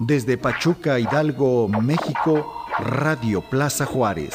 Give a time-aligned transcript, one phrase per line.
[0.00, 4.34] Desde Pachuca, Hidalgo, México, Radio Plaza Juárez.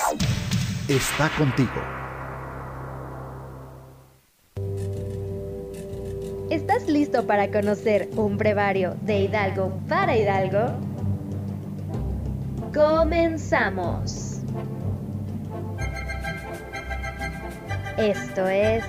[0.88, 1.70] Está contigo.
[6.50, 10.80] ¿Estás listo para conocer un brevario de Hidalgo para Hidalgo?
[12.74, 14.40] Comenzamos.
[17.98, 18.86] Esto es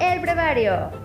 [0.00, 0.99] el brevario.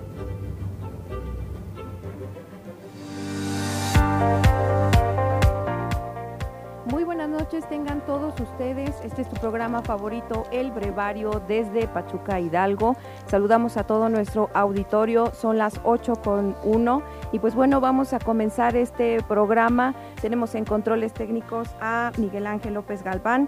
[7.63, 8.99] Tengan todos ustedes.
[9.03, 12.97] Este es tu programa favorito, El Brevario, desde Pachuca Hidalgo.
[13.27, 17.03] Saludamos a todo nuestro auditorio, son las 8 con 1.
[17.31, 19.95] Y pues bueno, vamos a comenzar este programa.
[20.21, 23.47] Tenemos en controles técnicos a Miguel Ángel López Galván,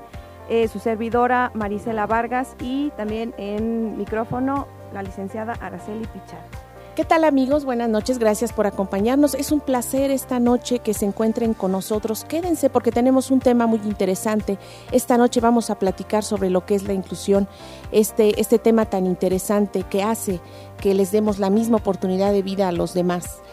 [0.49, 6.66] eh, su servidora Marisela Vargas y también en micrófono la licenciada Araceli Pichardo.
[6.97, 7.63] ¿Qué tal amigos?
[7.63, 9.35] Buenas noches, gracias por acompañarnos.
[9.35, 12.23] Es un placer esta noche que se encuentren con nosotros.
[12.23, 14.57] Quédense porque tenemos un tema muy interesante.
[14.91, 17.47] Esta noche vamos a platicar sobre lo que es la inclusión,
[17.91, 20.41] este, este tema tan interesante que hace
[20.81, 23.43] que les demos la misma oportunidad de vida a los demás.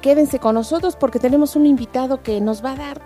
[0.00, 3.02] Quédense con nosotros porque tenemos un invitado que nos va a dar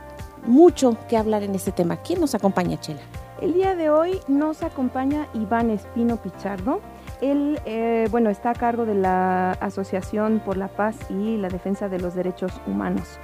[0.47, 1.97] mucho que hablar en este tema.
[1.97, 3.01] ¿Quién nos acompaña, Chela?
[3.41, 6.81] El día de hoy nos acompaña Iván Espino Pichardo.
[7.21, 11.89] Él, eh, bueno, está a cargo de la Asociación por la Paz y la Defensa
[11.89, 13.19] de los Derechos Humanos.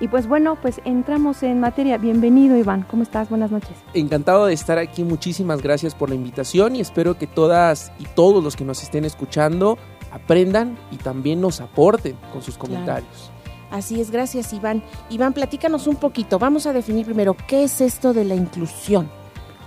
[0.00, 1.98] Y pues bueno, pues entramos en materia.
[1.98, 3.28] Bienvenido Iván, ¿cómo estás?
[3.28, 3.76] Buenas noches.
[3.92, 8.42] Encantado de estar aquí, muchísimas gracias por la invitación y espero que todas y todos
[8.42, 9.76] los que nos estén escuchando
[10.10, 13.30] aprendan y también nos aporten con sus comentarios.
[13.30, 13.40] Claro.
[13.70, 14.82] Así es, gracias Iván.
[15.10, 16.38] Iván, platícanos un poquito.
[16.38, 19.10] Vamos a definir primero qué es esto de la inclusión.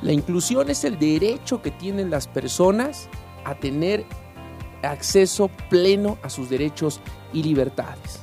[0.01, 3.07] La inclusión es el derecho que tienen las personas
[3.45, 4.05] a tener
[4.81, 6.99] acceso pleno a sus derechos
[7.31, 8.19] y libertades.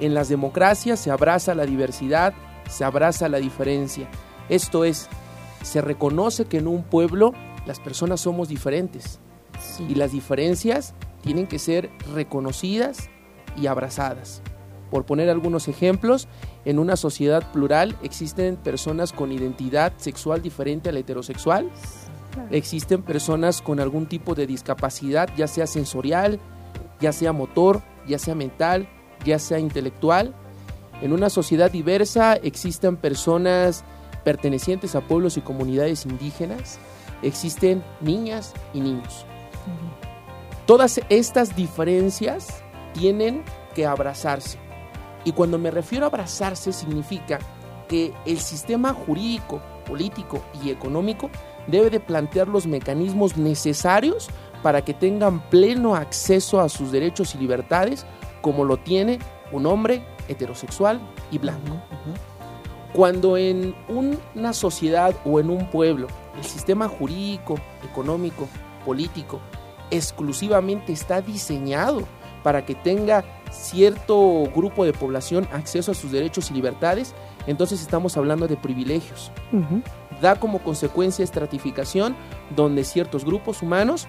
[0.00, 2.32] En las democracias se abraza la diversidad,
[2.68, 4.08] se abraza la diferencia.
[4.48, 5.08] Esto es,
[5.62, 7.32] se reconoce que en un pueblo
[7.66, 9.20] las personas somos diferentes
[9.60, 9.86] sí.
[9.88, 13.10] y las diferencias tienen que ser reconocidas
[13.56, 14.42] y abrazadas.
[14.90, 16.28] Por poner algunos ejemplos,
[16.64, 21.70] en una sociedad plural existen personas con identidad sexual diferente a la heterosexual,
[22.50, 26.40] Existen personas con algún tipo de discapacidad, ya sea sensorial,
[27.00, 28.88] ya sea motor, ya sea mental,
[29.24, 30.34] ya sea intelectual.
[31.02, 33.84] En una sociedad diversa existen personas
[34.24, 36.78] pertenecientes a pueblos y comunidades indígenas,
[37.22, 39.24] existen niñas y niños.
[39.66, 40.66] Uh -huh.
[40.66, 43.42] Todas estas diferencias tienen
[43.74, 44.58] que abrazarse.
[45.24, 47.38] Y cuando me refiero a abrazarse significa
[47.88, 51.30] que el sistema jurídico, político y económico
[51.66, 54.28] debe de plantear los mecanismos necesarios
[54.62, 58.06] para que tengan pleno acceso a sus derechos y libertades
[58.42, 59.18] como lo tiene
[59.52, 61.00] un hombre heterosexual
[61.30, 61.72] y blanco.
[61.72, 62.92] Uh -huh.
[62.92, 68.48] Cuando en una sociedad o en un pueblo el sistema jurídico, económico,
[68.84, 69.40] político
[69.90, 72.02] exclusivamente está diseñado
[72.42, 77.14] para que tenga cierto grupo de población acceso a sus derechos y libertades,
[77.46, 79.30] entonces estamos hablando de privilegios.
[79.52, 79.82] Uh -huh
[80.20, 82.14] da como consecuencia estratificación
[82.54, 84.06] donde ciertos grupos humanos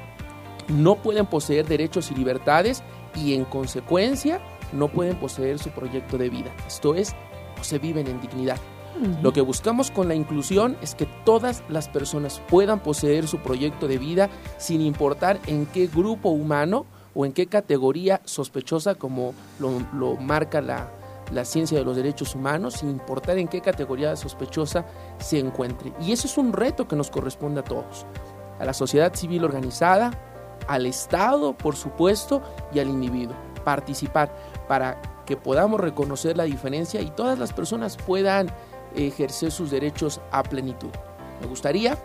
[0.67, 2.83] no pueden poseer derechos y libertades
[3.15, 4.39] y en consecuencia
[4.73, 6.51] no pueden poseer su proyecto de vida.
[6.67, 7.13] Esto es,
[7.57, 8.57] no se viven en dignidad.
[8.99, 9.21] Uh -huh.
[9.21, 13.87] Lo que buscamos con la inclusión es que todas las personas puedan poseer su proyecto
[13.87, 19.81] de vida sin importar en qué grupo humano o en qué categoría sospechosa como lo,
[19.93, 20.89] lo marca la,
[21.31, 24.85] la ciencia de los derechos humanos, sin importar en qué categoría sospechosa
[25.19, 25.93] se encuentre.
[26.01, 28.05] Y eso es un reto que nos corresponde a todos,
[28.59, 30.11] a la sociedad civil organizada,
[30.67, 32.41] al Estado, por supuesto,
[32.73, 33.35] y al individuo.
[33.63, 34.33] Participar
[34.67, 38.51] para que podamos reconocer la diferencia y todas las personas puedan
[38.95, 40.89] ejercer sus derechos a plenitud.
[41.39, 41.97] Me gustaría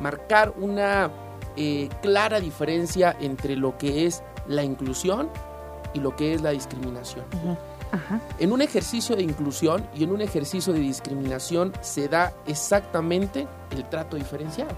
[0.00, 1.10] marcar una
[1.56, 5.30] eh, clara diferencia entre lo que es la inclusión
[5.94, 7.24] y lo que es la discriminación.
[7.94, 8.20] Ajá.
[8.40, 13.88] En un ejercicio de inclusión y en un ejercicio de discriminación se da exactamente el
[13.88, 14.74] trato diferenciado.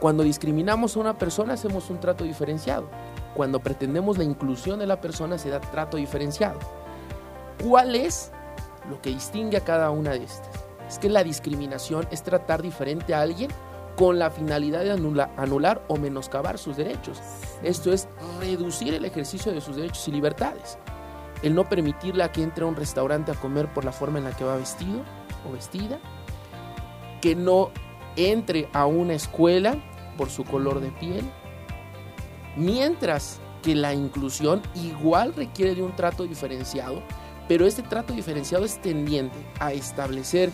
[0.00, 2.88] Cuando discriminamos a una persona hacemos un trato diferenciado.
[3.34, 6.58] Cuando pretendemos la inclusión de la persona se da trato diferenciado.
[7.62, 8.30] ¿Cuál es
[8.88, 10.48] lo que distingue a cada una de estas?
[10.88, 13.50] Es que la discriminación es tratar diferente a alguien
[13.96, 17.18] con la finalidad de anular, anular o menoscabar sus derechos.
[17.62, 18.08] Esto es
[18.40, 20.78] reducir el ejercicio de sus derechos y libertades
[21.42, 24.24] el no permitirle a que entre a un restaurante a comer por la forma en
[24.24, 25.02] la que va vestido
[25.48, 25.98] o vestida,
[27.20, 27.70] que no
[28.16, 29.76] entre a una escuela
[30.16, 31.24] por su color de piel,
[32.56, 37.02] mientras que la inclusión igual requiere de un trato diferenciado
[37.48, 40.50] Pero este trato diferenciado es tendiente a establecer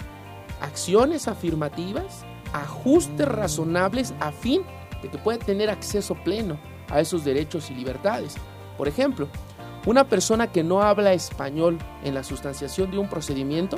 [0.61, 4.63] acciones afirmativas, ajustes razonables a fin
[5.03, 6.57] de que pueda tener acceso pleno
[6.89, 8.37] a esos derechos y libertades.
[8.79, 9.29] Por ejemplo,
[9.87, 13.77] una persona que no habla español en la sustanciación de un procedimiento,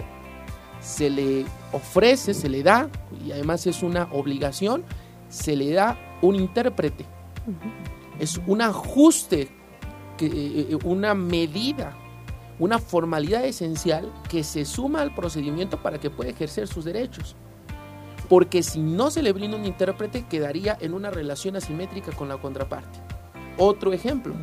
[0.81, 2.89] se le ofrece, se le da,
[3.25, 4.85] y además es una obligación,
[5.29, 7.05] se le da un intérprete.
[8.19, 9.49] Es un ajuste,
[10.17, 11.97] que, eh, eh, una medida,
[12.59, 17.37] una formalidad esencial que se suma al procedimiento para que pueda ejercer sus derechos.
[18.29, 22.39] Porque si no se le brinda un intérprete, quedaría en una relación asimétrica con la
[22.39, 22.99] contraparte.
[23.59, 24.35] Otro ejemplo,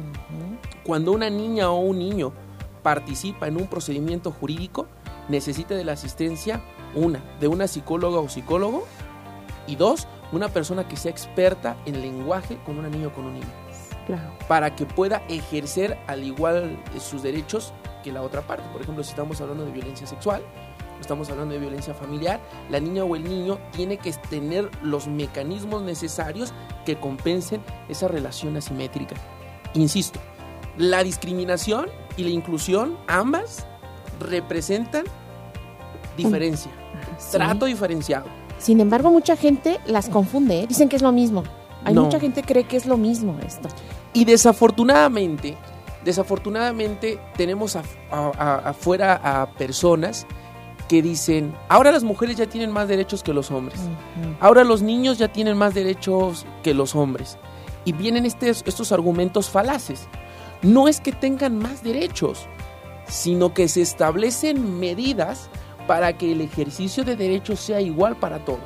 [0.84, 2.34] cuando una niña o un niño
[2.82, 4.88] participa en un procedimiento jurídico,
[5.30, 6.62] necesita de la asistencia,
[6.96, 8.86] una, de una psicóloga o psicólogo,
[9.68, 13.36] y dos, una persona que sea experta en lenguaje con una niña o con un
[13.36, 13.48] niño.
[14.06, 14.34] Claro.
[14.50, 18.68] Para que pueda ejercer al igual sus derechos que la otra parte.
[18.74, 20.44] Por ejemplo, si estamos hablando de violencia sexual,
[21.00, 25.82] estamos hablando de violencia familiar, la niña o el niño tiene que tener los mecanismos
[25.82, 26.54] necesarios
[26.86, 29.16] que compensen esa relación asimétrica.
[29.74, 30.20] Insisto,
[30.78, 31.88] la discriminación
[32.18, 33.66] y la inclusión, ambas,
[34.20, 35.04] representan
[36.18, 36.72] diferencia,
[37.18, 37.32] Sí.
[37.32, 38.26] trato diferenciado.
[38.60, 40.68] Sin embargo, mucha gente las confunde, ¿eh?
[40.68, 41.44] dicen que es lo mismo.
[41.84, 42.04] Hay No.
[42.06, 43.68] mucha gente que cree que es lo mismo esto.
[44.14, 45.58] Y desafortunadamente,
[46.06, 50.26] desafortunadamente tenemos af- a- a- afuera a personas
[50.88, 53.80] que dicen, ahora las mujeres ya tienen más derechos que los hombres.
[54.40, 57.38] Ahora los niños ya tienen más derechos que los hombres.
[57.86, 60.08] Y vienen estos, estos argumentos falaces.
[60.64, 62.48] No es que tengan más derechos,
[63.08, 65.50] sino que se establecen medidas
[65.88, 68.60] para que el ejercicio de derechos sea igual para todos.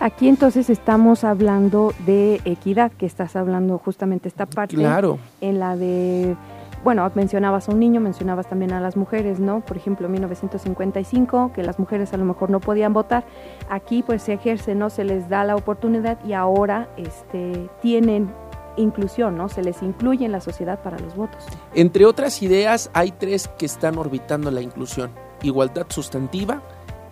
[0.00, 5.76] Aquí entonces estamos hablando de equidad, que estás hablando justamente esta parte Claro, en la
[5.76, 6.36] de,
[6.84, 9.60] bueno, mencionabas a un niño, mencionabas también a las mujeres, ¿no?
[9.60, 13.24] Por ejemplo, 1955, que las mujeres a lo mejor no podían votar.
[13.70, 14.90] Aquí pues se ejerce, ¿no?
[14.90, 18.30] Se les da la oportunidad y ahora este, tienen
[18.78, 19.48] inclusión, ¿no?
[19.48, 21.44] Se les incluye en la sociedad para los votos.
[21.74, 25.10] Entre otras ideas, hay tres que están orbitando la inclusión.
[25.42, 26.62] Igualdad sustantiva,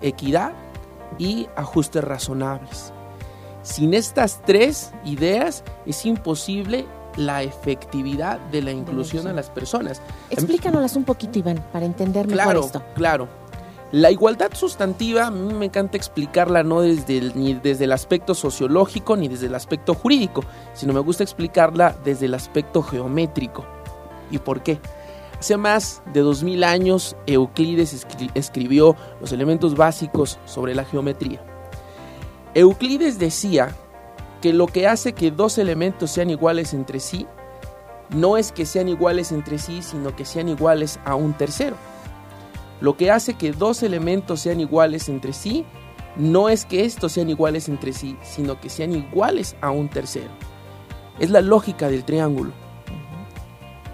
[0.00, 0.52] equidad
[1.18, 2.92] y ajustes razonables.
[3.62, 6.86] Sin estas tres ideas es imposible
[7.16, 10.02] la efectividad de la inclusión a las personas.
[10.30, 12.82] Explícanoslas un poquito, Iván, para entender mejor Claro, esto.
[12.94, 13.28] claro.
[13.96, 18.34] La igualdad sustantiva a mí me encanta explicarla no desde el, ni desde el aspecto
[18.34, 20.44] sociológico ni desde el aspecto jurídico,
[20.75, 23.64] sino me gusta explicarla desde el aspecto geométrico.
[24.31, 24.78] ¿Y por qué?
[25.38, 31.40] Hace más de 2000 años Euclides escri- escribió los elementos básicos sobre la geometría.
[32.52, 33.75] Euclides decía
[34.43, 37.26] que lo que hace que dos elementos sean iguales entre sí
[38.10, 41.76] no es que sean iguales entre sí, sino que sean iguales a un tercero.
[42.81, 45.64] Lo que hace que dos elementos sean iguales entre sí
[46.17, 50.31] no es que estos sean iguales entre sí, sino que sean iguales a un tercero.
[51.19, 52.52] Es la lógica del triángulo.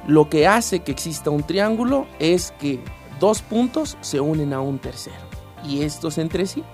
[0.06, 2.80] Lo que hace que exista un triángulo es que
[3.20, 5.16] dos puntos se unen a un tercero.
[5.64, 6.64] ¿Y estos entre sí?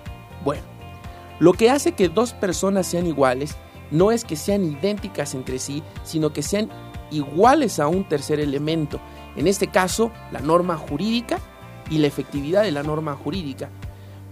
[0.44, 0.62] Bueno,
[1.38, 3.56] lo que hace que dos personas sean iguales
[3.90, 6.69] no es que sean idénticas entre sí, sino que sean
[7.11, 9.00] iguales a un tercer elemento.
[9.37, 11.38] En este caso, la norma jurídica
[11.90, 13.69] y la efectividad de la norma jurídica.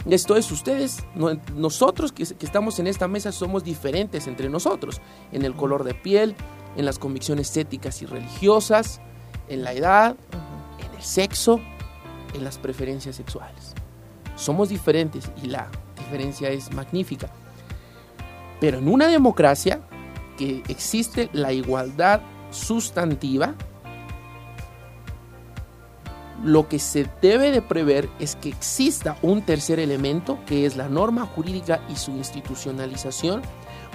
[0.09, 5.01] Esto es, ustedes, no- nosotros que, que estamos en esta mesa somos diferentes entre nosotros,
[5.33, 6.37] en el color de piel,
[6.77, 9.01] en las convicciones éticas y religiosas,
[9.49, 10.17] en la edad,
[10.79, 11.61] en el sexo,
[12.35, 13.75] en las preferencias sexuales.
[14.37, 17.31] Somos diferentes y la diferencia es magnífica.
[18.61, 19.81] Pero en una democracia
[20.37, 22.21] que existe la igualdad
[22.51, 23.55] sustantiva,
[26.43, 30.89] lo que se debe de prever es que exista un tercer elemento que es la
[30.89, 33.43] norma jurídica y su institucionalización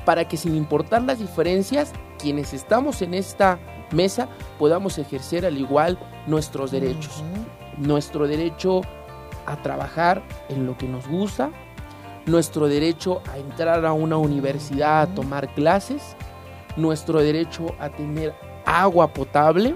[0.05, 3.60] para que sin importar las diferencias, quienes estamos en esta
[3.91, 7.24] mesa podamos ejercer al igual nuestros derechos.
[7.77, 8.81] Nuestro derecho
[9.45, 11.51] a trabajar en lo que nos gusta,
[12.25, 16.15] nuestro derecho a entrar a una universidad a tomar clases,
[16.77, 18.33] nuestro derecho a tener
[18.65, 19.75] agua potable,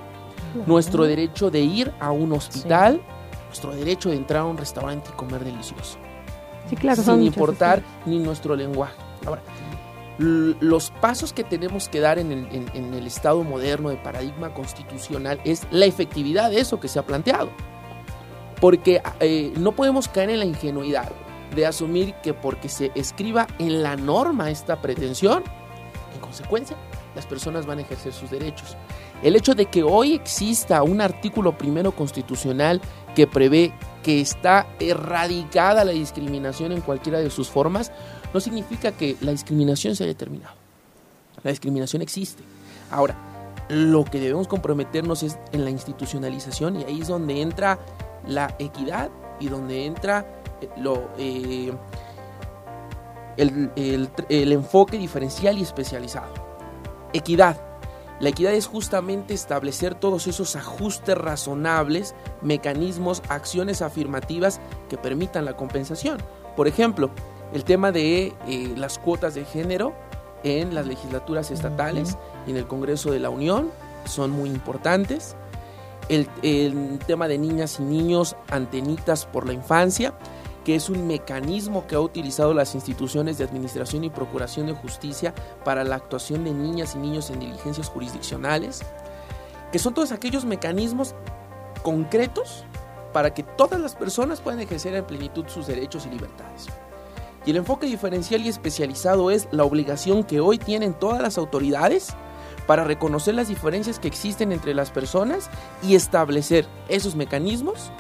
[0.66, 3.02] nuestro derecho de ir a un hospital,
[3.48, 5.98] nuestro derecho de entrar a un restaurante y comer delicioso,
[6.70, 7.02] Sí, claro.
[7.04, 8.96] sin importar ni nuestro lenguaje.
[9.26, 9.42] Ahora,
[10.18, 14.54] los pasos que tenemos que dar en el, en- en el Estado moderno de paradigma
[14.54, 17.50] constitucional es la efectividad de eso que se ha planteado.
[18.62, 21.12] Porque eh, no podemos caer en la ingenuidad
[21.54, 25.44] de asumir que porque se escriba en la norma esta pretensión,
[26.14, 26.78] en consecuencia,
[27.14, 28.78] las personas van a ejercer sus derechos.
[29.26, 32.80] El hecho de que hoy exista un artículo primero constitucional
[33.16, 37.92] que prevé que está erradicada la discriminación en cualquiera de sus formas,
[38.36, 40.54] no significa que la discriminación se haya terminado.
[41.42, 42.44] La discriminación existe.
[42.92, 43.16] Ahora,
[43.68, 47.80] lo que debemos comprometernos es en la institucionalización y ahí es donde entra
[48.28, 50.24] la equidad y donde entra
[50.62, 51.74] eh, lo, eh,
[53.38, 53.72] el,
[54.30, 56.32] el enfoque diferencial y especializado.
[57.12, 57.75] Equidad.
[58.26, 65.56] La equidad es justamente establecer todos esos ajustes razonables, mecanismos, acciones afirmativas que permitan la
[65.56, 66.18] compensación.
[66.56, 67.12] Por ejemplo,
[67.54, 69.94] el tema de eh, las cuotas de género
[70.44, 72.18] en las legislaturas estatales
[72.48, 73.70] y en el Congreso de la Unión
[74.06, 75.36] son muy importantes.
[76.10, 80.16] El, el, tema de niñas y niños antenitas por la infancia,
[80.66, 85.34] que es un mecanismo que ha utilizado las instituciones de administración y procuración de justicia
[85.64, 88.82] para la actuación de niñas y niños en diligencias jurisdiccionales,
[89.72, 91.14] que son todos aquellos mecanismos
[91.84, 92.66] concretos
[93.14, 96.66] para que todas las personas puedan ejercer en plenitud sus derechos y libertades.
[97.46, 102.16] Y el enfoque diferencial y especializado es la obligación que hoy tienen todas las autoridades
[102.66, 105.52] para reconocer las diferencias que existen entre las personas
[105.84, 107.92] y establecer esos mecanismos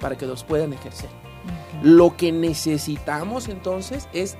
[0.00, 1.27] para que los puedan ejercer.
[1.82, 4.36] Lo que necesitamos entonces es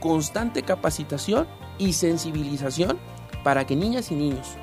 [0.00, 1.46] constante capacitación
[1.78, 2.98] y sensibilización
[3.42, 4.56] para que niñas y niños,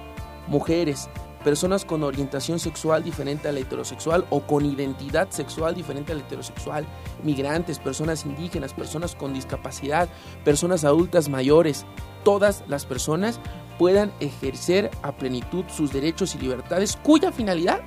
[0.47, 1.09] mujeres,
[1.43, 6.21] personas con orientación sexual diferente a la heterosexual o con identidad sexual diferente a la
[6.21, 6.85] heterosexual,
[7.23, 10.07] migrantes, personas indígenas, personas con discapacidad,
[10.43, 11.85] personas adultas mayores,
[12.23, 13.39] todas las personas
[13.79, 17.81] puedan ejercer a plenitud sus derechos y libertades cuya finalidad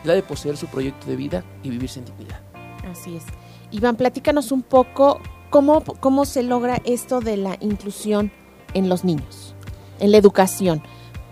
[0.00, 2.40] es la de poseer su proyecto de vida y vivir sin dignidad.
[2.90, 3.24] Así es.
[3.70, 5.20] Iván, platícanos un poco
[5.50, 8.32] cómo, cómo se logra esto de la inclusión
[8.74, 9.54] en los niños,
[10.00, 10.82] en la educación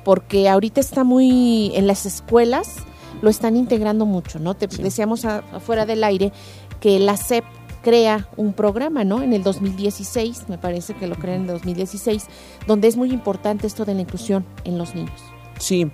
[0.07, 2.77] porque ahorita está muy en las escuelas
[3.23, 4.55] lo están integrando mucho, ¿no?
[4.55, 6.33] Te decíamos afuera del aire
[6.79, 7.45] que la SEP
[7.83, 9.23] crea un programa, ¿no?
[9.23, 12.27] En el 2016, me parece que lo crean en el 2016,
[12.69, 15.21] donde es muy importante esto de la inclusión en los niños.
[15.59, 15.91] Sí,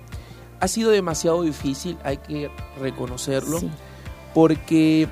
[0.59, 3.59] ha sido demasiado difícil, hay que reconocerlo,
[4.35, 5.07] porque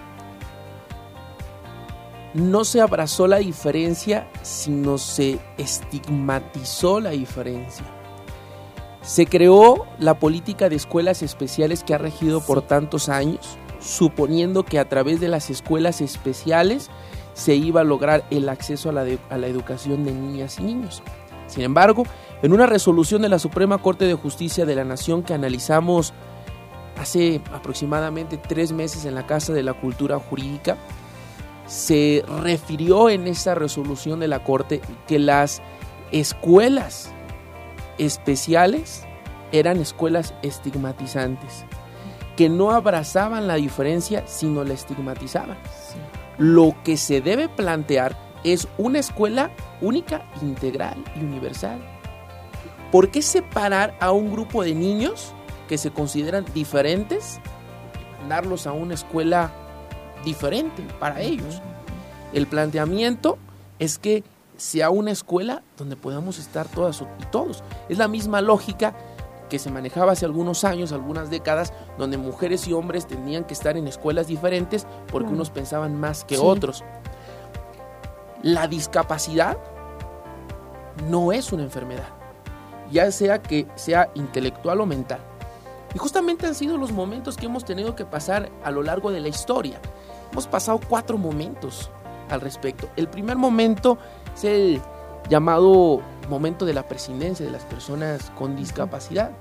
[2.33, 7.85] no se abrazó la diferencia, sino se estigmatizó la diferencia.
[9.01, 14.79] Se creó la política de escuelas especiales que ha regido por tantos años, suponiendo que
[14.79, 16.89] a través de las escuelas especiales
[17.33, 21.01] se iba a lograr el acceso a la, a la educación de niñas y niños.
[21.47, 22.03] Sin embargo,
[22.43, 26.13] en una resolución de la Suprema Corte de Justicia de la Nación que analizamos
[26.97, 30.77] hace aproximadamente tres meses en la Casa de la Cultura Jurídica,
[31.65, 35.61] se refirió en esa resolución de la Corte que las
[36.11, 37.11] escuelas
[37.97, 39.05] especiales
[39.51, 41.65] eran escuelas estigmatizantes,
[42.35, 45.57] que no abrazaban la diferencia, sino la estigmatizaban.
[46.37, 49.51] Lo que se debe plantear es una escuela
[49.81, 51.79] única, integral y universal.
[52.91, 55.33] ¿Por qué separar a un grupo de niños
[55.69, 57.39] que se consideran diferentes
[57.99, 59.53] y mandarlos a una escuela
[60.23, 61.61] diferente para ellos?
[62.33, 63.37] El planteamiento
[63.79, 64.23] es que
[64.57, 67.63] sea una escuela donde podamos estar todas y todos.
[67.89, 68.93] Es la misma lógica
[69.49, 73.75] que se manejaba hace algunos años, algunas décadas, donde mujeres y hombres tenían que estar
[73.75, 76.83] en escuelas diferentes porque unos pensaban más que otros.
[78.43, 79.57] La discapacidad
[81.09, 82.07] no es una enfermedad,
[82.91, 85.19] ya sea que sea intelectual o mental.
[85.93, 89.19] Y justamente han sido los momentos que hemos tenido que pasar a lo largo de
[89.19, 89.81] la historia.
[90.31, 91.89] Hemos pasado cuatro momentos
[92.29, 92.89] al respecto.
[92.95, 93.97] El primer momento
[94.33, 94.81] es el
[95.29, 99.31] llamado momento de la presidencia de las personas con discapacidad.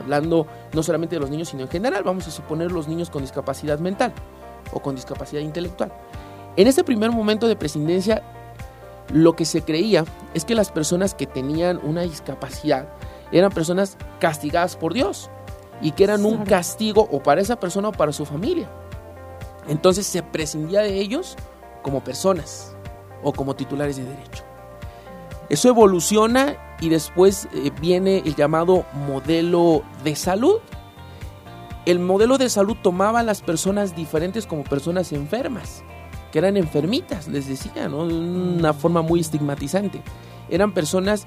[0.00, 3.22] Hablando no solamente de los niños, sino en general, vamos a suponer los niños con
[3.22, 4.12] discapacidad mental
[4.72, 5.92] o con discapacidad intelectual.
[6.56, 8.22] En ese primer momento de presidencia,
[9.12, 10.04] lo que se creía
[10.34, 12.88] es que las personas que tenían una discapacidad
[13.32, 15.30] eran personas castigadas por Dios
[15.80, 18.68] y que eran un castigo o para esa persona o para su familia.
[19.68, 21.36] Entonces se prescindía de ellos
[21.82, 22.74] como personas
[23.22, 24.44] o como titulares de derecho.
[25.48, 30.60] Eso evoluciona y después eh, viene el llamado modelo de salud.
[31.86, 35.82] El modelo de salud tomaba a las personas diferentes como personas enfermas,
[36.32, 38.06] que eran enfermitas, les decía, ¿no?
[38.06, 40.02] de una forma muy estigmatizante.
[40.50, 41.26] Eran personas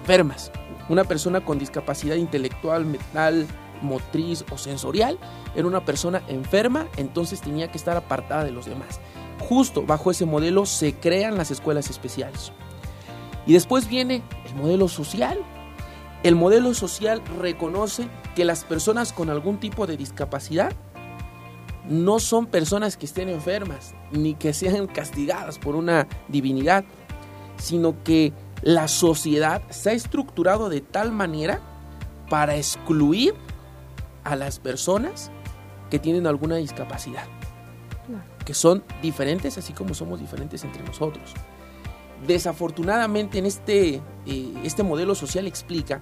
[0.00, 0.52] enfermas.
[0.88, 3.46] Una persona con discapacidad intelectual, mental,
[3.82, 5.18] motriz o sensorial
[5.54, 9.00] era una persona enferma, entonces tenía que estar apartada de los demás
[9.40, 12.52] justo bajo ese modelo se crean las escuelas especiales.
[13.46, 15.38] Y después viene el modelo social.
[16.22, 18.06] el modelo social reconoce
[18.36, 20.70] que las personas con algún tipo de discapacidad
[21.88, 26.84] no son personas que estén enfermas ni que sean castigadas por una divinidad,
[27.56, 31.62] sino que la sociedad se ha estructurado de tal manera
[32.28, 33.34] para excluir
[34.24, 35.30] a las personas
[35.90, 37.24] que tienen alguna discapacidad,
[38.44, 41.34] que son diferentes así como somos diferentes entre nosotros.
[42.26, 43.94] Desafortunadamente en este,
[44.26, 46.00] eh, este modelo social explica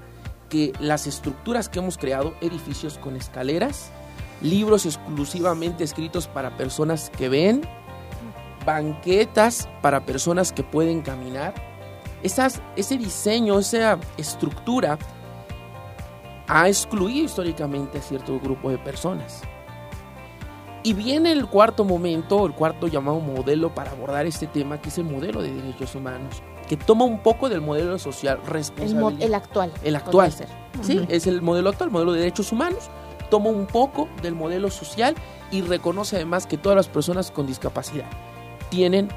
[0.48, 3.90] que las estructuras que hemos creado, edificios con escaleras,
[4.42, 7.62] libros exclusivamente escritos para personas que ven,
[8.64, 11.54] banquetas para personas que pueden caminar,
[12.22, 14.98] esas, ese diseño, esa estructura
[16.48, 19.42] ha excluido históricamente a cierto grupo de personas.
[20.82, 24.98] Y viene el cuarto momento, el cuarto llamado modelo para abordar este tema, que es
[24.98, 29.16] el modelo de derechos humanos, que toma un poco del modelo social responsable.
[29.16, 29.72] El, el, actual.
[29.82, 30.32] El actual.
[30.82, 32.90] Sí, es el modelo actual, el modelo de derechos humanos.
[33.28, 35.14] Toma un poco del modelo social
[35.50, 38.06] y reconoce además que todas las personas con discapacidad
[38.70, 39.08] tienen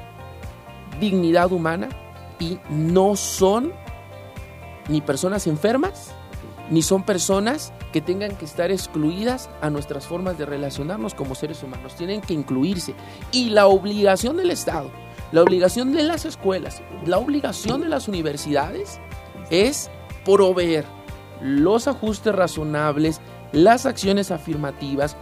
[1.00, 1.88] dignidad humana
[2.38, 3.72] y no son
[4.88, 6.14] ni personas enfermas,
[6.72, 11.62] ni son personas que tengan que estar excluidas a nuestras formas de relacionarnos como seres
[11.62, 11.94] humanos.
[11.96, 12.94] Tienen que incluirse.
[13.30, 14.90] Y la obligación del Estado,
[15.32, 18.98] la obligación de las escuelas, la obligación de las universidades
[19.50, 19.90] es
[20.24, 20.86] proveer
[21.42, 23.20] los ajustes razonables,
[23.52, 25.14] las acciones afirmativas,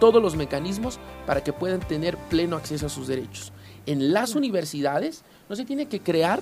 [0.00, 3.52] todos los mecanismos para que puedan tener pleno acceso a sus derechos.
[3.86, 6.40] En las universidades no se tiene que crear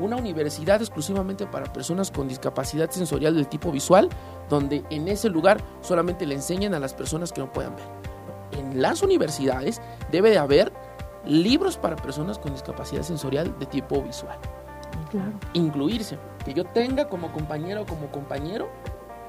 [0.00, 4.08] una universidad exclusivamente para personas con discapacidad sensorial del tipo visual,
[4.48, 7.84] donde en ese lugar solamente le enseñan a las personas que no puedan ver.
[8.52, 9.80] En las universidades
[10.10, 10.72] debe de haber
[11.24, 14.38] libros para personas con discapacidad sensorial de tipo visual.
[15.10, 15.32] Claro.
[15.52, 18.68] Incluirse, que yo tenga como compañero o como compañero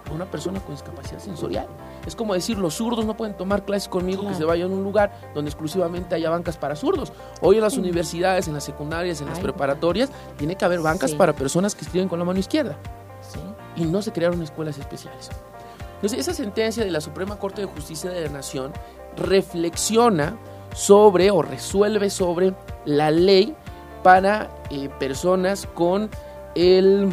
[0.09, 1.67] a una persona con discapacidad sensorial.
[2.05, 4.83] Es como decir, los zurdos no pueden tomar clases conmigo, que se vayan a un
[4.83, 7.13] lugar donde exclusivamente haya bancas para zurdos.
[7.41, 11.33] Hoy en las universidades, en las secundarias, en las preparatorias, tiene que haber bancas para
[11.33, 12.77] personas que escriben con la mano izquierda.
[13.75, 15.29] Y no se crearon escuelas especiales.
[15.95, 18.73] Entonces, esa sentencia de la Suprema Corte de Justicia de la Nación
[19.15, 20.35] reflexiona
[20.73, 23.55] sobre o resuelve sobre la ley
[24.03, 26.09] para eh, personas con
[26.55, 27.09] el,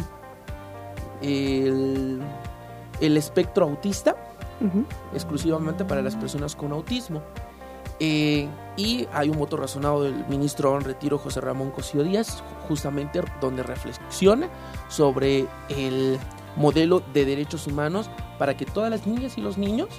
[1.21, 2.19] el,
[2.99, 4.15] el espectro autista
[5.13, 7.21] exclusivamente para las personas con autismo.
[8.01, 13.21] Eh, y hay un voto razonado del ministro en retiro José Ramón Cosío Díaz, justamente
[13.41, 14.49] donde reflexiona
[14.87, 16.17] sobre el
[16.55, 19.89] modelo de derechos humanos para que todas las niñas y los niños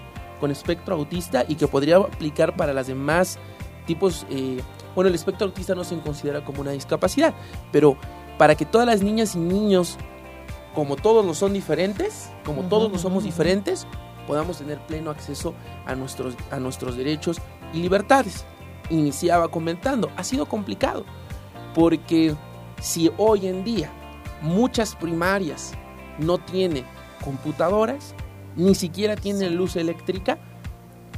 [0.41, 3.39] con espectro autista y que podría aplicar para las demás
[3.87, 4.63] tipos, eh,
[4.95, 7.35] bueno, el espectro autista no se considera como una discapacidad,
[7.71, 7.97] pero
[8.39, 9.99] para que todas las niñas y niños,
[10.75, 13.87] como todos lo son diferentes, como todos lo somos diferentes,
[14.31, 15.55] podamos tener pleno acceso
[15.87, 17.39] a nuestros, a nuestros derechos
[17.75, 18.45] y libertades.
[18.89, 21.05] Iniciaba comentando, ha sido complicado,
[21.75, 22.37] porque
[22.81, 23.91] si hoy en día
[24.41, 25.73] muchas primarias
[26.21, 26.85] no tienen
[27.25, 28.15] computadoras,
[28.55, 30.39] ni siquiera tienen luz eléctrica,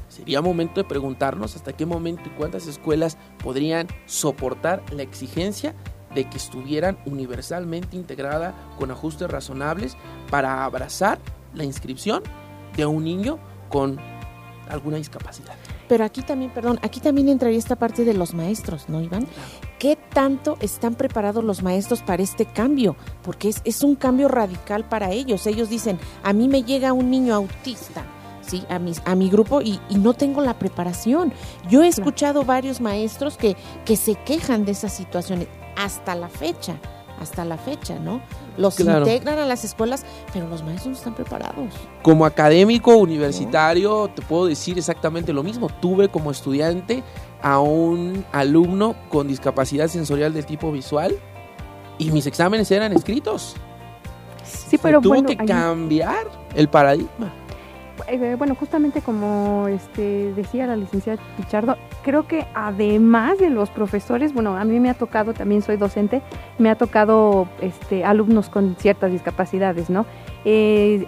[0.08, 5.74] sería momento de preguntarnos hasta qué momento y cuántas escuelas podrían soportar la exigencia
[6.14, 9.98] de que estuvieran universalmente integrada con ajustes razonables
[10.30, 11.18] para abrazar
[11.52, 12.22] la inscripción
[12.76, 13.98] de un niño con
[14.68, 15.54] alguna discapacidad.
[15.88, 19.26] Pero aquí también, perdón, aquí también entraría esta parte de los maestros, ¿no, Iván?
[19.78, 22.96] ¿Qué tanto están preparados los maestros para este cambio?
[23.22, 25.46] Porque es, es un cambio radical para ellos.
[25.46, 28.04] Ellos dicen, a mí me llega un niño autista,
[28.40, 28.64] ¿sí?
[28.70, 31.32] A, mis, a mi grupo y, y, no tengo la preparación.
[31.68, 36.78] Yo he escuchado varios maestros que, que se quejan de esas situaciones hasta la fecha
[37.22, 38.20] hasta la fecha, ¿no?
[38.56, 41.72] Los integran a las escuelas, pero los maestros no están preparados.
[42.02, 45.68] Como académico universitario, te puedo decir exactamente lo mismo.
[45.80, 47.02] Tuve como estudiante
[47.42, 51.16] a un alumno con discapacidad sensorial de tipo visual
[51.98, 53.56] y mis exámenes eran escritos.
[54.44, 57.32] Sí, pero tuvo que cambiar el paradigma.
[58.12, 64.34] Eh, bueno, justamente como este, decía la licenciada Pichardo, creo que además de los profesores,
[64.34, 66.20] bueno, a mí me ha tocado, también soy docente,
[66.58, 70.04] me ha tocado este, alumnos con ciertas discapacidades, ¿no?
[70.44, 71.06] Eh,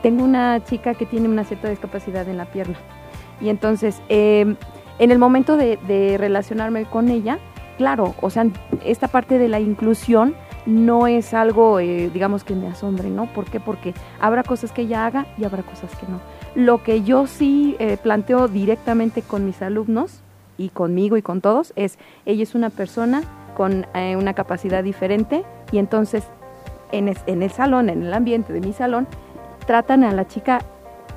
[0.00, 2.78] tengo una chica que tiene una cierta discapacidad en la pierna
[3.38, 4.56] y entonces em,
[4.98, 7.38] en el momento de, relacionarme con ella,
[7.76, 8.46] claro, o sea,
[8.82, 13.26] esta parte de la inclusión no es algo, eh, digamos, que me asombre, ¿no?
[13.26, 13.60] ¿Por qué?
[13.60, 16.18] Porque habrá cosas que ella haga y habrá cosas que no.
[16.56, 20.22] Lo que yo sí eh, planteo directamente con mis alumnos
[20.56, 23.22] y conmigo y con todos es, ella es una persona
[23.54, 26.24] con eh, una capacidad diferente y entonces
[26.92, 29.06] en, en el salón, en el ambiente de mi salón,
[29.66, 30.62] tratan a la chica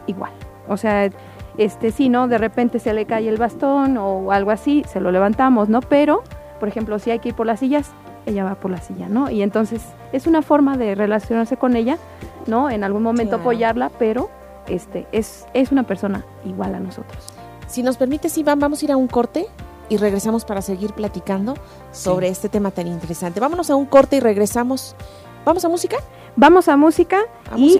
[0.08, 0.34] igual.
[0.68, 1.10] O sea,
[1.58, 2.28] este sí, ¿no?
[2.28, 5.80] De repente se le cae el bastón o algo así, se lo levantamos, ¿no?
[5.80, 6.22] Pero,
[6.60, 7.94] por ejemplo, si hay que ir por las sillas,
[8.26, 9.30] ella va por la silla, ¿no?
[9.30, 11.98] Y entonces es una forma de relacionarse con ella,
[12.46, 12.70] ¿no?
[12.70, 14.30] En algún momento apoyarla, pero
[14.70, 17.24] este es, es una persona igual a nosotros.
[17.68, 19.48] Si nos permite, Iván, vamos a ir a un corte
[19.90, 21.56] y regresamos para seguir platicando
[21.92, 23.40] sobre este tema tan interesante.
[23.40, 24.96] Vámonos a un corte y regresamos.
[25.46, 25.98] ¿Vamos a música?
[26.36, 27.22] Vamos a música
[27.56, 27.80] y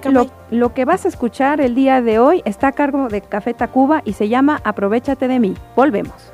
[0.50, 4.02] lo, que vas a escuchar el día de hoy está a cargo de Café Tacuba
[4.06, 5.56] y se llama Aprovechate de mí.
[5.76, 6.34] Volvemos.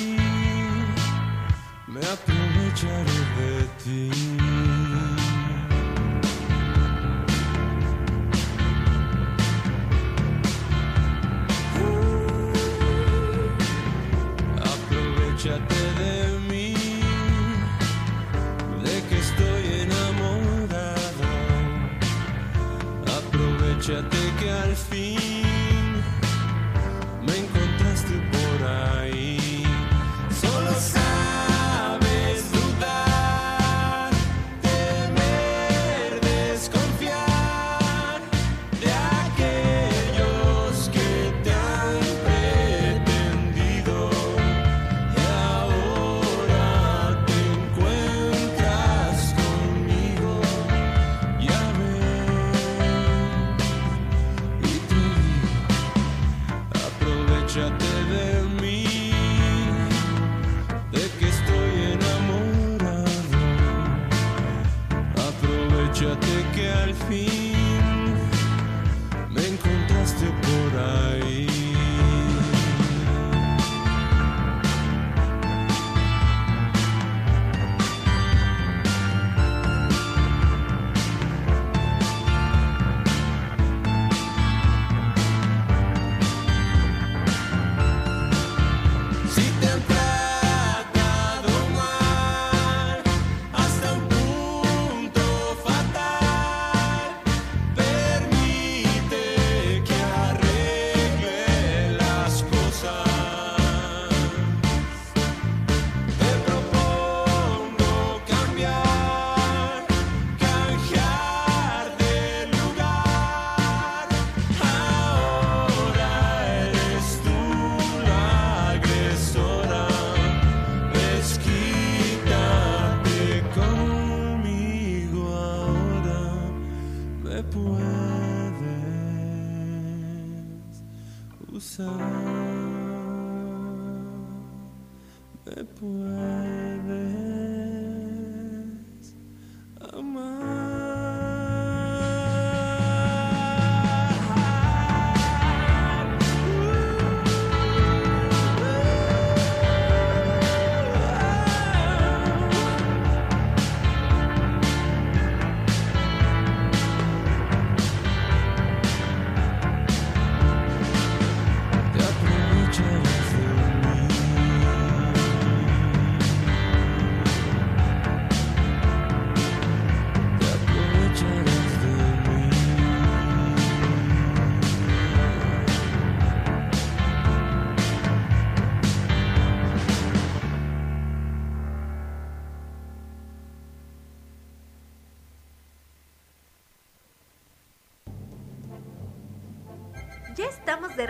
[1.93, 2.85] Mi-a promis
[3.35, 4.70] de tine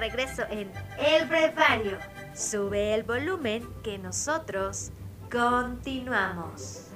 [0.02, 1.98] regreso en El Brevario.
[2.34, 4.92] Sube el volumen que nosotros
[5.32, 6.88] Continuamos.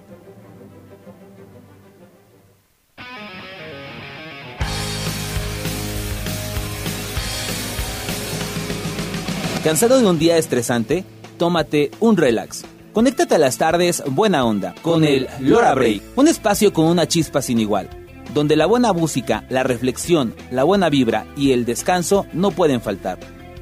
[9.63, 11.06] ¿Cansado de un día estresante?
[11.38, 12.65] Tómate un relax.
[12.91, 17.41] Conéctate a las tardes Buena Onda con el Lora Break, un espacio con una chispa
[17.41, 17.89] sin igual,
[18.36, 23.17] donde la buena música, la reflexión, la buena vibra y el descanso no pueden faltar.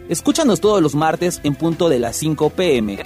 [0.09, 3.01] Escúchanos todos los martes en punto de las 5 pm.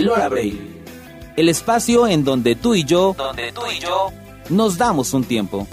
[0.03, 0.77] Lora Break
[1.37, 4.11] el espacio en donde tú y yo, donde tú y yo
[4.49, 5.67] nos damos un tiempo.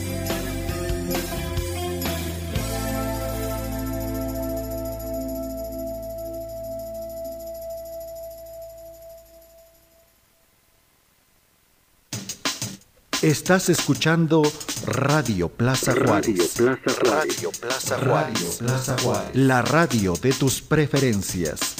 [13.24, 14.42] Estás escuchando
[14.86, 16.60] Radio Plaza Juárez.
[16.60, 18.58] Radio Plaza Juárez.
[18.60, 19.34] Plaza Juárez.
[19.34, 21.74] La radio de tus preferencias.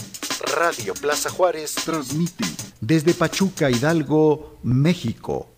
[0.56, 2.46] Radio Plaza Juárez transmite
[2.80, 5.50] desde Pachuca, Hidalgo, México.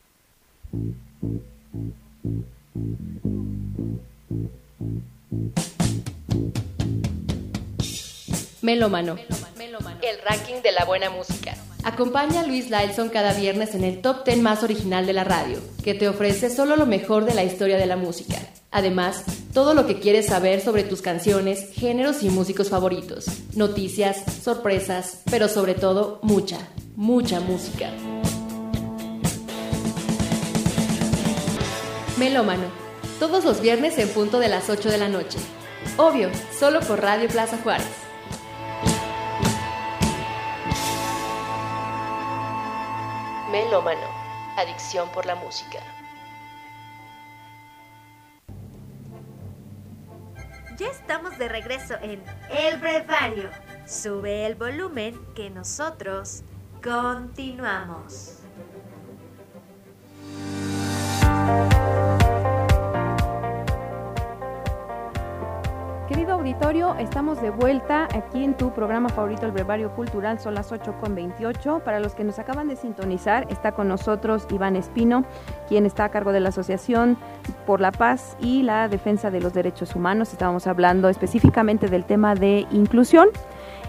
[8.65, 9.15] Melómano.
[10.01, 11.53] El ranking de la buena música.
[11.83, 15.59] Acompaña a Luis Lailson cada viernes en el top 10 más original de la radio,
[15.83, 18.37] que te ofrece solo lo mejor de la historia de la música.
[18.71, 19.23] Además,
[19.53, 23.25] todo lo que quieres saber sobre tus canciones, géneros y músicos favoritos.
[23.53, 26.57] Noticias, sorpresas, pero sobre todo mucha,
[26.95, 27.91] mucha música.
[32.17, 32.65] Melómano.
[33.19, 35.37] Todos los viernes en punto de las 8 de la noche.
[35.97, 38.04] Obvio, solo por Radio Plaza Juárez.
[43.55, 44.05] Melómano.
[44.57, 45.79] Adicción por la música.
[50.77, 53.49] Ya estamos de regreso en El Brevario.
[53.85, 56.43] Sube el volumen que nosotros
[56.83, 58.39] continuamos.
[66.33, 70.95] Auditorio, estamos de vuelta aquí en tu programa favorito, el Brevario Cultural, son las 8
[70.99, 71.81] con 28.
[71.85, 75.25] Para los que nos acaban de sintonizar, está con nosotros Iván Espino,
[75.67, 77.17] quien está a cargo de la Asociación
[77.65, 80.31] por la Paz y la Defensa de los Derechos Humanos.
[80.31, 83.29] Estábamos hablando específicamente del tema de inclusión.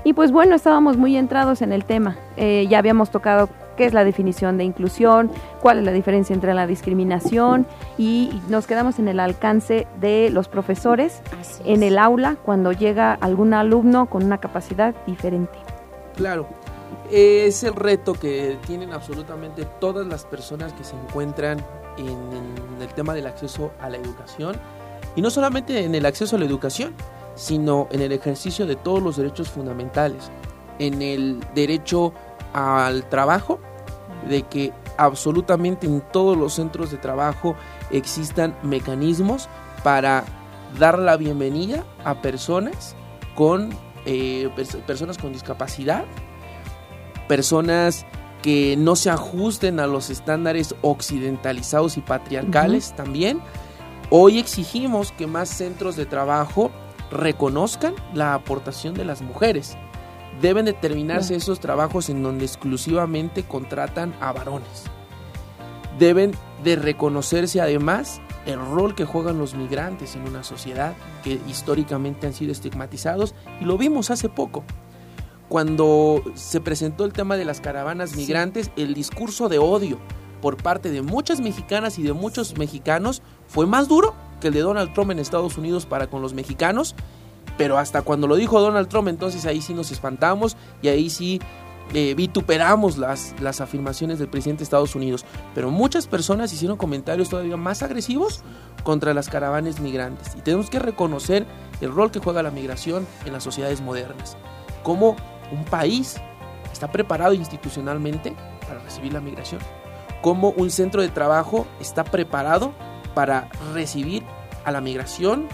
[0.04, 2.16] Y pues bueno, estábamos muy entrados en el tema.
[2.36, 6.54] Eh, ya habíamos tocado qué es la definición de inclusión, cuál es la diferencia entre
[6.54, 7.66] la discriminación
[7.98, 11.20] y nos quedamos en el alcance de los profesores
[11.64, 15.58] en el aula cuando llega algún alumno con una capacidad diferente.
[16.16, 16.46] Claro,
[17.10, 21.58] es el reto que tienen absolutamente todas las personas que se encuentran
[21.98, 24.56] en, en el tema del acceso a la educación.
[25.14, 26.94] Y no solamente en el acceso a la educación,
[27.34, 30.30] sino en el ejercicio de todos los derechos fundamentales,
[30.78, 32.12] en el derecho
[32.52, 33.60] al trabajo,
[34.28, 37.54] de que absolutamente en todos los centros de trabajo
[37.90, 39.48] existan mecanismos
[39.84, 40.24] para
[40.78, 42.96] dar la bienvenida a personas
[43.34, 43.70] con
[44.04, 46.04] eh, pers- personas con discapacidad,
[47.28, 48.06] personas
[48.42, 53.40] que no se ajusten a los estándares occidentalizados y patriarcales también.
[54.10, 56.70] Hoy exigimos que más centros de trabajo
[57.10, 59.76] reconozcan la aportación de las mujeres.
[60.40, 64.84] Deben determinarse esos trabajos en donde exclusivamente contratan a varones.
[65.98, 70.94] Deben de reconocerse además el rol que juegan los migrantes en una sociedad
[71.24, 74.62] que históricamente han sido estigmatizados y lo vimos hace poco.
[75.48, 79.98] Cuando se presentó el tema de las caravanas migrantes, el discurso de odio
[80.42, 84.60] por parte de muchas mexicanas y de muchos mexicanos fue más duro que el de
[84.60, 86.94] Donald Trump en Estados Unidos para con los mexicanos,
[87.56, 91.40] pero hasta cuando lo dijo Donald Trump, entonces ahí sí nos espantamos y ahí sí
[91.94, 95.24] eh, vituperamos las, las afirmaciones del presidente de Estados Unidos.
[95.54, 98.42] Pero muchas personas hicieron comentarios todavía más agresivos
[98.82, 101.46] contra las caravanas migrantes y tenemos que reconocer
[101.80, 104.36] el rol que juega la migración en las sociedades modernas.
[104.82, 105.16] Cómo
[105.52, 106.16] un país
[106.72, 108.34] está preparado institucionalmente
[108.66, 109.60] para recibir la migración.
[110.22, 112.72] Cómo un centro de trabajo está preparado
[113.14, 114.24] para recibir
[114.64, 115.48] a la migración,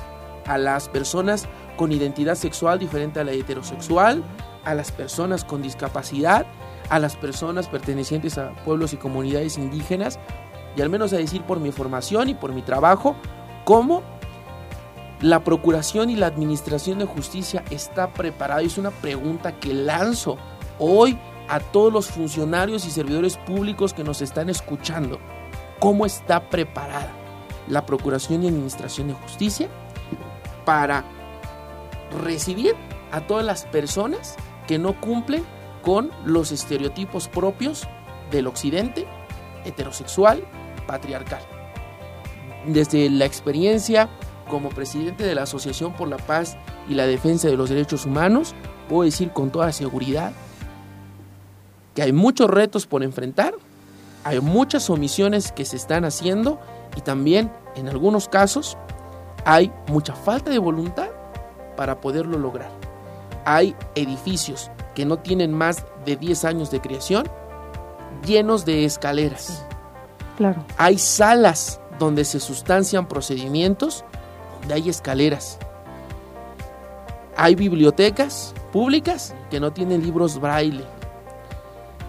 [0.46, 4.22] a las personas con identidad sexual diferente a la heterosexual,
[4.64, 6.46] a las personas con discapacidad,
[6.88, 10.18] a las personas pertenecientes a pueblos y comunidades indígenas,
[10.76, 13.16] y al menos a decir por mi formación y por mi trabajo,
[13.64, 14.02] cómo
[15.20, 18.62] la Procuración y la Administración de Justicia está preparada.
[18.62, 20.36] Es una pregunta que lanzo
[20.78, 25.18] hoy a todos los funcionarios y servidores públicos que nos están escuchando.
[25.78, 27.22] ¿Cómo está preparada?
[27.68, 29.68] la Procuración y Administración de Justicia
[30.64, 31.04] para
[32.20, 32.74] recibir
[33.10, 35.44] a todas las personas que no cumplen
[35.82, 37.88] con los estereotipos propios
[38.30, 39.06] del occidente
[39.64, 40.44] heterosexual
[40.86, 41.42] patriarcal.
[42.66, 44.08] Desde la experiencia
[44.48, 46.56] como presidente de la Asociación por la Paz
[46.88, 48.54] y la Defensa de los Derechos Humanos,
[48.88, 50.32] puedo decir con toda seguridad
[51.94, 53.54] que hay muchos retos por enfrentar,
[54.24, 56.60] hay muchas omisiones que se están haciendo
[56.96, 58.76] y también en algunos casos
[59.44, 61.08] hay mucha falta de voluntad
[61.76, 62.70] para poderlo lograr.
[63.44, 67.28] Hay edificios que no tienen más de 10 años de creación
[68.24, 69.64] llenos de escaleras.
[70.36, 70.64] Claro.
[70.76, 74.04] Hay salas donde se sustancian procedimientos
[74.60, 75.58] donde hay escaleras.
[77.36, 80.84] Hay bibliotecas públicas que no tienen libros braille.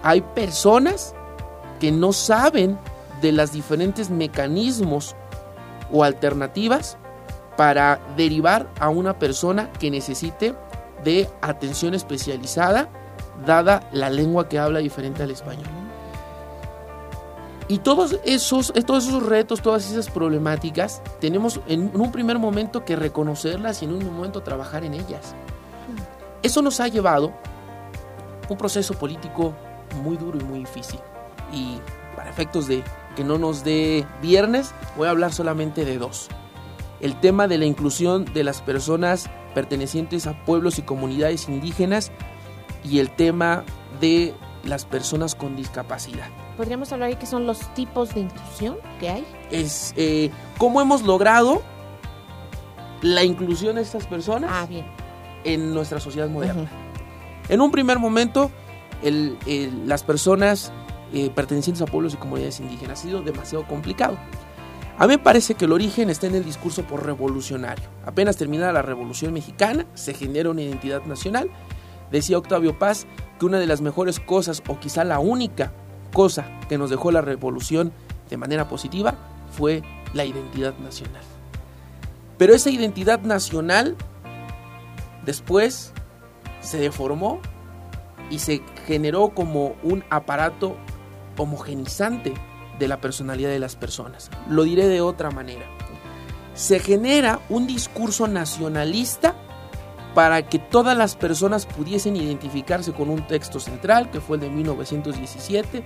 [0.03, 1.15] Hay personas
[1.79, 2.77] que no saben
[3.21, 5.15] de los diferentes mecanismos
[5.91, 6.97] o alternativas
[7.57, 10.55] para derivar a una persona que necesite
[11.03, 12.89] de atención especializada
[13.45, 15.67] dada la lengua que habla diferente al español.
[17.67, 22.95] Y todos esos, todos esos retos, todas esas problemáticas, tenemos en un primer momento que
[22.95, 25.33] reconocerlas y en un momento trabajar en ellas.
[26.41, 27.33] Eso nos ha llevado
[28.49, 29.53] un proceso político
[30.03, 30.99] muy duro y muy difícil.
[31.53, 31.77] Y
[32.15, 32.83] para efectos de
[33.15, 36.29] que no nos dé viernes, voy a hablar solamente de dos.
[37.03, 42.11] El tema de la inclusión de las personas pertenecientes a pueblos y comunidades indígenas
[42.83, 43.63] y el tema
[44.01, 46.27] de las personas con discapacidad.
[46.57, 49.25] ¿Podríamos hablar de qué son los tipos de inclusión que hay?
[49.51, 51.61] Es eh, cómo hemos logrado
[53.01, 54.85] la inclusión de estas personas Ah, bien.
[55.43, 56.69] en nuestra sociedad moderna.
[57.49, 58.49] En un primer momento,
[59.01, 60.71] el- el- las personas
[61.11, 64.17] eh, pertenecientes a pueblos y comunidades indígenas ha sido demasiado complicado.
[64.97, 67.83] A mí me parece que el origen está en el discurso por revolucionario.
[68.05, 71.49] Apenas terminada la Revolución Mexicana, se genera una identidad nacional.
[72.11, 73.07] Decía Octavio Paz
[73.39, 75.71] que una de las mejores cosas, o quizá la única
[76.13, 77.91] cosa que nos dejó la revolución
[78.29, 79.15] de manera positiva,
[79.51, 79.81] fue
[80.13, 81.23] la identidad nacional.
[82.37, 83.95] Pero esa identidad nacional
[85.25, 85.91] después
[86.61, 87.39] se deformó
[88.29, 90.75] y se generó como un aparato
[91.35, 92.35] homogenizante
[92.79, 94.29] de la personalidad de las personas.
[94.47, 95.65] Lo diré de otra manera.
[96.53, 99.35] Se genera un discurso nacionalista
[100.13, 104.49] para que todas las personas pudiesen identificarse con un texto central, que fue el de
[104.49, 105.83] 1917,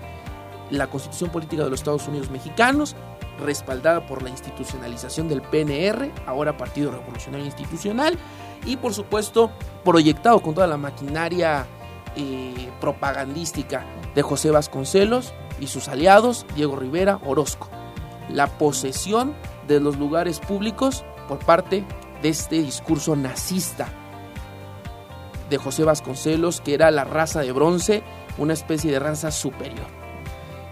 [0.72, 2.96] la Constitución Política de los Estados Unidos Mexicanos,
[3.40, 8.18] respaldada por la institucionalización del PNR, ahora Partido Revolucionario Institucional,
[8.66, 9.52] y por supuesto
[9.86, 11.66] proyectado con toda la maquinaria
[12.80, 17.70] propagandística de José Vasconcelos y sus aliados, Diego Rivera, Orozco.
[18.30, 19.36] La posesión
[19.68, 21.86] de los lugares públicos por parte
[22.22, 23.88] de este discurso nazista
[25.50, 28.04] de José Vasconcelos, que era la raza de bronce,
[28.38, 29.88] una especie de raza superior.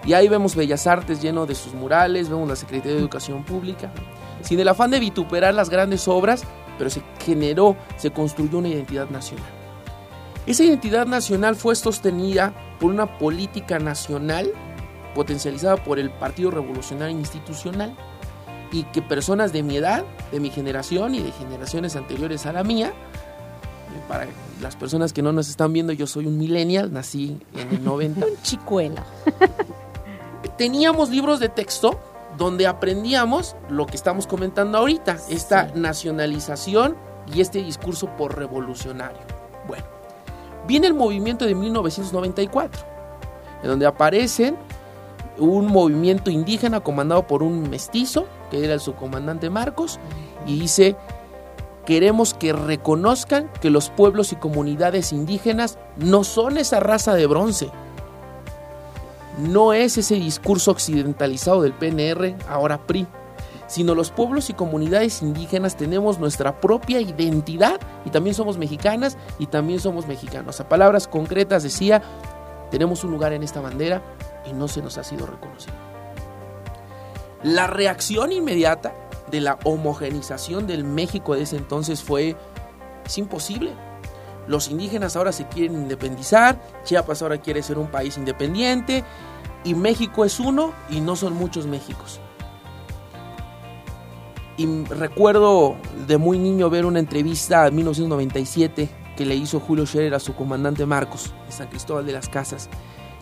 [0.05, 3.91] Y ahí vemos Bellas Artes lleno de sus murales, vemos la Secretaría de Educación Pública,
[4.41, 6.43] sin el afán de vituperar las grandes obras,
[6.77, 9.64] pero se generó, se construyó una identidad nacional.
[10.47, 14.51] Esa identidad nacional fue sostenida por una política nacional
[15.15, 17.95] potencializada por el Partido Revolucionario Institucional
[18.71, 22.63] y que personas de mi edad, de mi generación y de generaciones anteriores a la
[22.63, 22.93] mía,
[24.07, 24.27] para
[24.61, 28.25] las personas que no nos están viendo, yo soy un millennial, nací en el 90.
[28.25, 29.03] Un chicuela.
[30.57, 31.99] Teníamos libros de texto
[32.37, 36.97] donde aprendíamos lo que estamos comentando ahorita, esta nacionalización
[37.33, 39.34] y este discurso por revolucionario.
[40.67, 42.85] Viene el movimiento de 1994,
[43.63, 44.57] en donde aparecen
[45.37, 49.99] un movimiento indígena comandado por un mestizo, que era el subcomandante Marcos,
[50.47, 50.95] y dice,
[51.85, 57.69] queremos que reconozcan que los pueblos y comunidades indígenas no son esa raza de bronce,
[59.37, 63.05] no es ese discurso occidentalizado del PNR, ahora PRI,
[63.67, 69.47] sino los pueblos y comunidades indígenas tenemos nuestra propia identidad y también somos mexicanas y
[69.47, 70.59] también somos mexicanos.
[70.59, 72.01] A palabras concretas decía,
[72.71, 74.01] tenemos un lugar en esta bandera
[74.45, 75.75] y no se nos ha sido reconocido.
[77.43, 78.93] La reacción inmediata
[79.29, 82.35] de la homogenización del México de ese entonces fue,
[83.05, 83.71] es imposible.
[84.47, 89.03] Los indígenas ahora se quieren independizar, Chiapas ahora quiere ser un país independiente
[89.63, 92.19] y México es uno y no son muchos Méxicos.
[94.57, 95.75] Y recuerdo
[96.07, 100.33] de muy niño ver una entrevista en 1997 que le hizo Julio Scherer a su
[100.35, 102.69] comandante Marcos de San Cristóbal de las Casas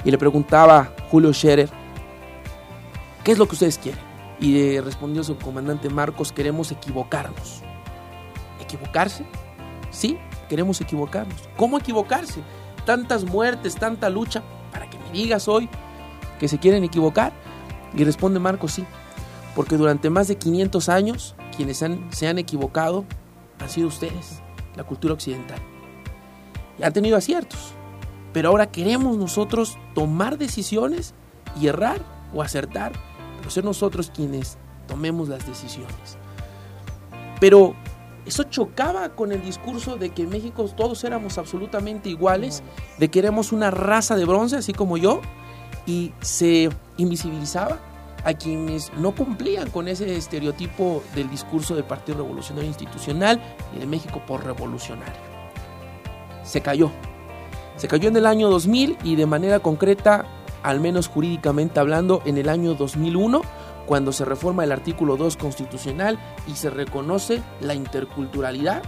[0.06, 1.70] y le preguntaba Julio Scherer,
[3.24, 4.02] ¿qué es lo que ustedes quieren?
[4.40, 7.62] Y respondió su comandante Marcos, queremos equivocarnos.
[8.60, 9.26] ¿Equivocarse?
[9.92, 10.18] Sí,
[10.50, 11.50] queremos equivocarnos.
[11.56, 12.42] ¿Cómo equivocarse?
[12.86, 15.70] Tantas muertes, tanta lucha, para que me digas hoy
[16.40, 17.32] que se quieren equivocar.
[17.96, 18.86] Y responde Marcos, sí,
[19.56, 23.06] porque durante más de 500 años quienes se han equivocado
[23.60, 24.42] han sido ustedes,
[24.76, 25.60] la cultura occidental.
[26.80, 27.74] Y han tenido aciertos,
[28.34, 31.14] pero ahora queremos nosotros tomar decisiones
[31.60, 32.02] y errar
[32.34, 32.94] o acertar,
[33.38, 36.18] pero ser nosotros quienes tomemos las decisiones.
[37.40, 37.76] Pero
[38.26, 42.64] eso chocaba con el discurso de que en México todos éramos absolutamente iguales,
[42.98, 45.22] de que éramos una raza de bronce, así como yo,
[45.86, 47.80] y se invisibilizaba
[48.24, 53.42] a quienes no cumplían con ese estereotipo del discurso del Partido Revolucionario Institucional
[53.76, 55.22] y de México por revolucionario.
[56.44, 56.92] Se cayó.
[57.76, 60.26] Se cayó en el año 2000 y de manera concreta,
[60.62, 63.42] al menos jurídicamente hablando, en el año 2001,
[63.86, 66.18] cuando se reforma el artículo 2 constitucional
[66.48, 68.84] y se reconoce la interculturalidad,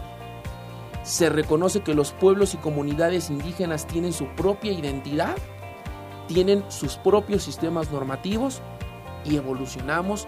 [1.03, 5.35] se reconoce que los pueblos y comunidades indígenas tienen su propia identidad,
[6.27, 8.61] tienen sus propios sistemas normativos
[9.25, 10.25] y evolucionamos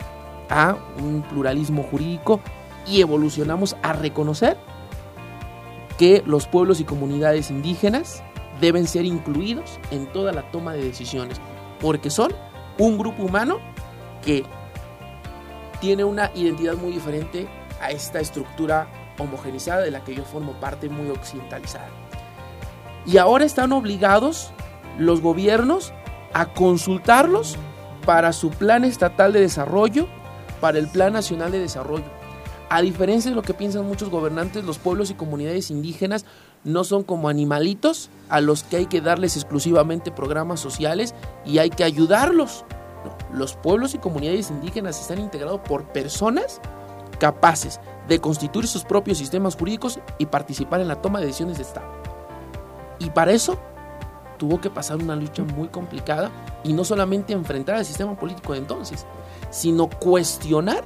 [0.49, 2.39] a un pluralismo jurídico
[2.85, 4.57] y evolucionamos a reconocer
[5.97, 8.23] que los pueblos y comunidades indígenas
[8.61, 11.39] deben ser incluidos en toda la toma de decisiones,
[11.79, 12.33] porque son
[12.77, 13.57] un grupo humano
[14.23, 14.43] que
[15.79, 17.47] tiene una identidad muy diferente
[17.81, 18.87] a esta estructura
[19.19, 21.89] homogenizada de la que yo formo parte muy occidentalizada.
[23.05, 24.51] Y ahora están obligados
[24.97, 25.93] los gobiernos
[26.33, 27.57] a consultarlos
[28.07, 30.07] para su plan estatal de desarrollo,
[30.61, 32.05] para el plan nacional de desarrollo.
[32.69, 36.23] A diferencia de lo que piensan muchos gobernantes, los pueblos y comunidades indígenas
[36.63, 41.69] no son como animalitos a los que hay que darles exclusivamente programas sociales y hay
[41.69, 42.63] que ayudarlos.
[43.33, 46.61] los pueblos y comunidades indígenas están integrados por personas
[47.19, 51.63] capaces de constituir sus propios sistemas jurídicos y participar en la toma de decisiones de
[51.63, 51.87] Estado.
[52.99, 53.59] Y para eso
[54.37, 56.31] tuvo que pasar una lucha muy complicada
[56.63, 59.05] y no solamente enfrentar al sistema político de entonces,
[59.49, 60.83] sino cuestionar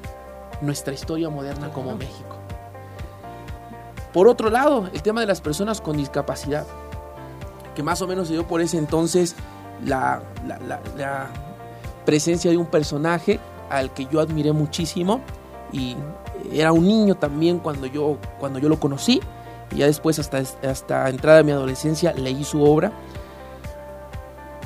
[0.61, 2.37] nuestra historia moderna como México.
[4.13, 6.65] Por otro lado, el tema de las personas con discapacidad,
[7.75, 9.35] que más o menos se dio por ese entonces
[9.85, 10.21] la,
[12.05, 13.39] presencia de un personaje
[13.69, 15.21] al que yo admiré muchísimo
[15.71, 15.95] y
[16.51, 19.21] era un niño también cuando yo, cuando yo lo conocí
[19.71, 22.91] y ya después hasta, hasta entrada de mi adolescencia leí su obra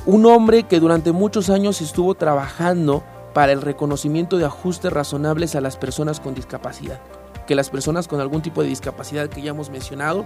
[0.06, 3.02] un hombre que durante muchos años estuvo trabajando
[3.34, 7.00] para el reconocimiento de ajustes razonables a las personas con discapacidad.
[7.46, 10.24] Que las personas con algún tipo de discapacidad que ya hemos mencionado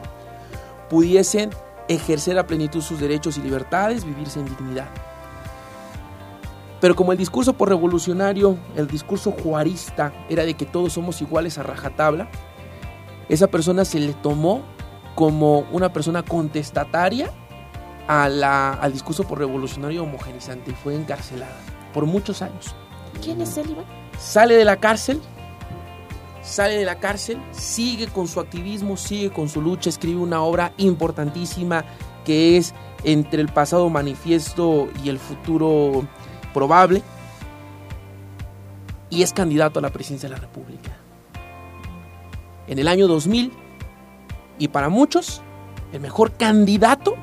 [0.90, 1.50] pudiesen
[1.88, 4.88] ejercer a plenitud sus derechos y libertades, vivirse en dignidad.
[6.80, 11.58] Pero como el discurso por revolucionario, el discurso juarista era de que todos somos iguales
[11.58, 12.28] a rajatabla,
[13.28, 14.62] esa persona se le tomó
[15.14, 17.30] como una persona contestataria
[18.10, 21.56] al discurso por revolucionario homogenizante y fue encarcelada
[21.94, 22.74] por muchos años.
[23.22, 23.76] ¿Quién es él,
[24.18, 25.20] Sale de la cárcel,
[26.42, 30.72] sale de la cárcel, sigue con su activismo, sigue con su lucha, escribe una obra
[30.76, 31.84] importantísima
[32.24, 36.06] que es Entre el pasado manifiesto y el futuro
[36.52, 37.02] probable,
[39.08, 40.90] y es candidato a la presidencia de la República.
[42.66, 43.52] En el año 2000,
[44.58, 45.40] y para muchos,
[45.92, 47.16] el mejor candidato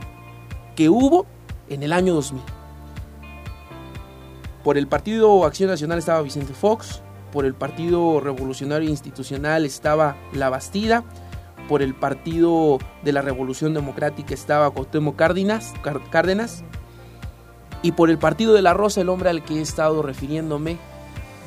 [0.77, 1.25] que hubo
[1.69, 2.41] en el año 2000.
[4.63, 7.01] Por el Partido Acción Nacional estaba Vicente Fox,
[7.33, 11.03] por el Partido Revolucionario Institucional estaba La Bastida,
[11.67, 15.73] por el Partido de la Revolución Democrática estaba Cuauhtémoc Cárdenas,
[16.11, 16.63] Cárdenas
[17.81, 20.77] y por el Partido de la Rosa, el hombre al que he estado refiriéndome,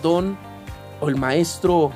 [0.03, 0.37] don
[1.01, 1.93] o el maestro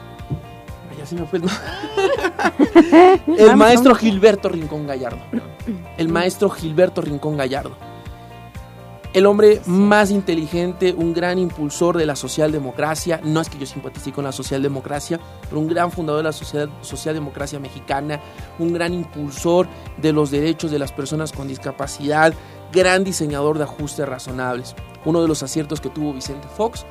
[3.38, 5.18] el maestro Gilberto Rincón Gallardo.
[5.96, 7.76] El maestro Gilberto Rincón Gallardo.
[9.14, 13.20] El hombre más inteligente, un gran impulsor de la socialdemocracia.
[13.22, 16.32] No es que yo simpatice con la socialdemocracia, pero un gran fundador de la
[16.82, 18.18] socialdemocracia mexicana,
[18.58, 22.34] un gran impulsor de los derechos de las personas con discapacidad,
[22.72, 24.74] gran diseñador de ajustes razonables.
[25.04, 26.84] Uno de los aciertos que tuvo Vicente Fox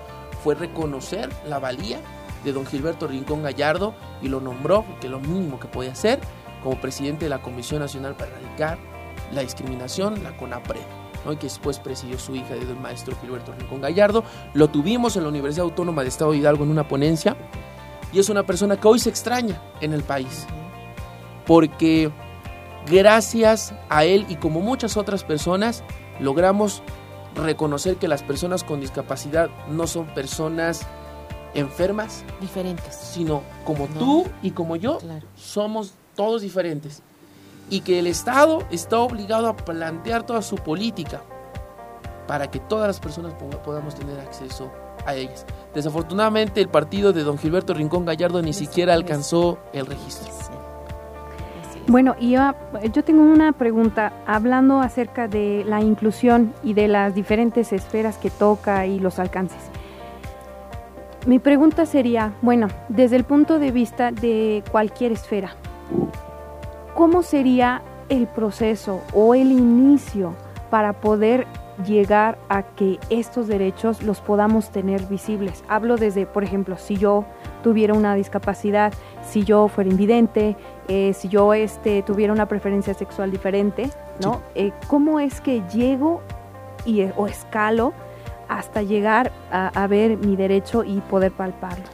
[0.44, 2.00] fue reconocer la valía
[2.44, 6.20] de don Gilberto Rincón Gallardo y lo nombró, que lo mínimo que podía hacer,
[6.62, 8.78] como presidente de la Comisión Nacional para Erradicar
[9.32, 10.82] la Discriminación, la CONAPRED.
[11.26, 11.32] ¿no?
[11.32, 14.24] y que después presidió su hija del maestro Gilberto Rincón Gallardo.
[14.54, 17.38] Lo tuvimos en la Universidad Autónoma de Estado de Hidalgo en una ponencia
[18.12, 20.46] y es una persona que hoy se extraña en el país.
[21.46, 22.12] Porque
[22.90, 25.84] gracias a él y como muchas otras personas
[26.20, 26.84] logramos
[27.36, 30.86] reconocer que las personas con discapacidad no son personas
[31.54, 35.00] enfermas diferentes, sino como tú y como yo
[35.36, 37.02] somos todos diferentes.
[37.70, 41.22] Y que el Estado está obligado a plantear toda su política
[42.28, 43.34] para que todas las personas
[43.64, 44.72] podamos tener acceso
[45.06, 45.46] a ellas.
[45.74, 50.32] Desafortunadamente el partido de don Gilberto Rincón Gallardo ni siquiera alcanzó el registro.
[51.88, 57.74] Bueno, y yo, tengo una pregunta, hablando acerca de la inclusión y de las diferentes
[57.74, 59.60] esferas que toca y los alcances.
[61.26, 65.56] Mi pregunta sería, bueno, desde el punto de vista de cualquier esfera,
[66.96, 70.36] ¿cómo sería el proceso o el inicio
[70.70, 71.48] para poder
[71.88, 75.64] llegar a que estos derechos los podamos tener visibles?
[75.70, 77.24] Hablo desde, por ejemplo, si yo
[77.64, 78.92] tuviera una discapacidad,
[79.26, 80.58] si yo fuera invidente,
[80.90, 83.90] eh, si yo este, tuviera una preferencia sexual diferente,
[84.22, 84.42] ¿no?
[84.56, 86.22] Eh, ¿Cómo es que llego
[86.84, 87.94] y, eh, o escalo
[88.48, 91.86] hasta llegar a, ver mi derecho y poder palparlo?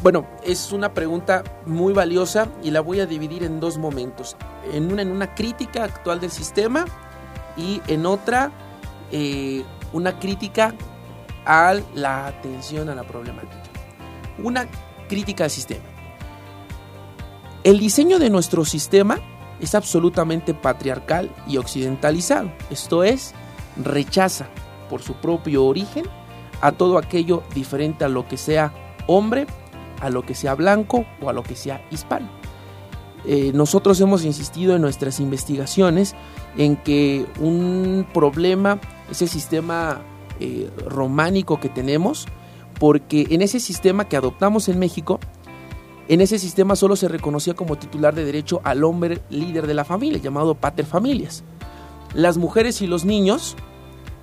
[0.00, 4.36] bueno, es una pregunta muy valiosa y la voy a dividir en dos momentos.
[4.72, 6.84] En una, en una crítica actual del sistema
[7.56, 8.52] y en otra,
[9.92, 10.74] una crítica
[11.44, 13.62] a la atención a la problemática.
[14.38, 14.68] Una
[15.08, 15.84] crítica al sistema.
[17.64, 19.20] El diseño de nuestro sistema
[19.60, 22.50] es absolutamente patriarcal y occidentalizado.
[22.70, 23.34] Esto es,
[23.76, 24.46] rechaza
[24.92, 26.04] por su propio origen
[26.60, 28.74] a todo aquello diferente a lo que sea
[29.06, 29.46] hombre,
[30.02, 32.28] a lo que sea blanco o a lo que sea hispano.
[33.24, 36.14] Eh, nosotros hemos insistido en nuestras investigaciones
[36.58, 38.80] en que un problema,
[39.10, 40.02] ese sistema
[40.40, 42.26] eh, románico que tenemos,
[42.78, 45.20] porque en ese sistema que adoptamos en México,
[46.06, 49.86] en ese sistema solo se reconocía como titular de derecho al hombre líder de la
[49.86, 51.44] familia, llamado pater familias.
[52.12, 53.56] Las mujeres y los niños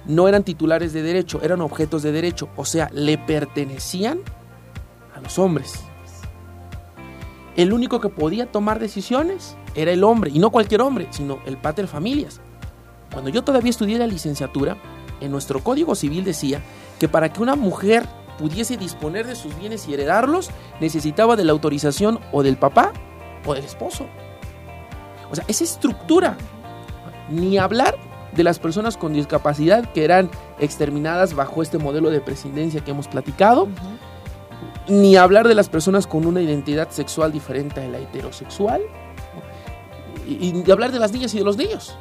[0.10, 4.20] no eran titulares de derecho, eran objetos de derecho, o sea, le pertenecían
[5.16, 5.76] a los hombres.
[7.55, 11.57] El único que podía tomar decisiones era el hombre, y no cualquier hombre, sino el
[11.57, 12.41] pater familias.
[13.14, 14.78] Cuando yo todavía estudié la licenciatura,
[15.22, 16.60] en nuestro Código Civil decía
[16.99, 18.07] que para que una mujer
[18.39, 20.49] pudiese disponer de sus bienes y heredarlos,
[20.82, 22.93] necesitaba de la autorización o del papá
[23.45, 24.07] o del esposo.
[25.30, 26.36] O sea, esa estructura.
[27.30, 27.95] Ni hablar
[28.36, 33.08] de las personas con discapacidad que eran exterminadas bajo este modelo de presidencia que hemos
[33.08, 33.68] platicado.
[34.88, 38.82] Ni hablar de las personas con una identidad sexual diferente a la heterosexual.
[40.28, 41.98] Y, y hablar de las niñas y de los niños.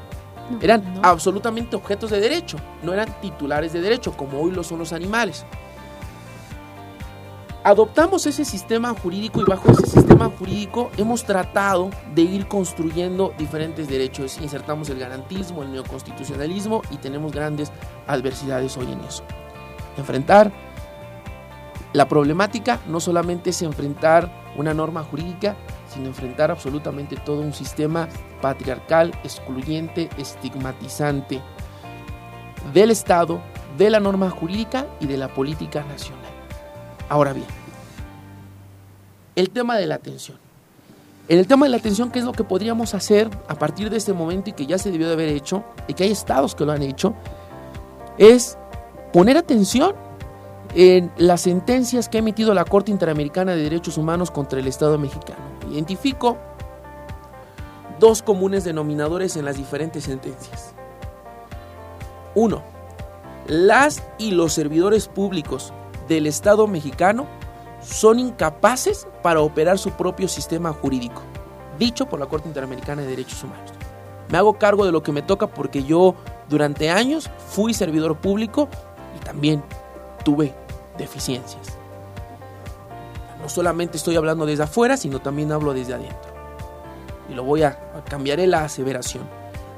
[0.60, 4.92] eran absolutamente objetos de derecho, no eran titulares de derecho, como hoy lo son los
[4.92, 5.46] animales
[7.68, 13.88] adoptamos ese sistema jurídico y bajo ese sistema jurídico hemos tratado de ir construyendo diferentes
[13.88, 14.38] derechos.
[14.40, 17.70] Insertamos el garantismo, el neoconstitucionalismo y tenemos grandes
[18.06, 19.22] adversidades hoy en eso.
[19.98, 20.50] Enfrentar
[21.92, 25.54] la problemática no solamente es enfrentar una norma jurídica,
[25.92, 28.08] sino enfrentar absolutamente todo un sistema
[28.40, 31.42] patriarcal, excluyente, estigmatizante
[32.72, 33.42] del Estado,
[33.76, 36.32] de la norma jurídica y de la política nacional.
[37.10, 37.57] Ahora bien,
[39.38, 40.36] el tema de la atención.
[41.28, 43.96] En el tema de la atención, ¿qué es lo que podríamos hacer a partir de
[43.96, 46.64] este momento y que ya se debió de haber hecho y que hay estados que
[46.64, 47.14] lo han hecho?
[48.18, 48.58] Es
[49.12, 49.94] poner atención
[50.74, 54.98] en las sentencias que ha emitido la Corte Interamericana de Derechos Humanos contra el Estado
[54.98, 55.44] mexicano.
[55.70, 56.36] Identifico
[58.00, 60.72] dos comunes denominadores en las diferentes sentencias.
[62.34, 62.64] Uno,
[63.46, 65.72] las y los servidores públicos
[66.08, 67.37] del Estado mexicano
[67.90, 71.22] son incapaces para operar su propio sistema jurídico,
[71.78, 73.72] dicho por la Corte Interamericana de Derechos Humanos.
[74.28, 76.14] Me hago cargo de lo que me toca porque yo
[76.48, 78.68] durante años fui servidor público
[79.16, 79.62] y también
[80.22, 80.54] tuve
[80.98, 81.78] deficiencias.
[83.40, 86.32] No solamente estoy hablando desde afuera, sino también hablo desde adentro.
[87.30, 87.78] Y lo voy a
[88.08, 89.24] cambiaré la aseveración.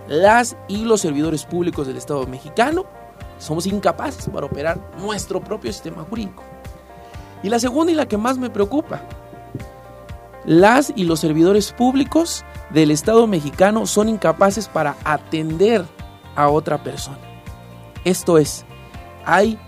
[0.09, 2.87] Las y los servidores públicos del Estado mexicano
[3.39, 6.43] somos incapaces para operar nuestro propio sistema jurídico.
[7.43, 9.03] Y la segunda y la que más me preocupa,
[10.45, 15.85] las y los servidores públicos del Estado mexicano son incapaces para atender
[16.37, 17.19] a otra persona.
[18.05, 18.65] Esto es,
[19.25, 19.59] hay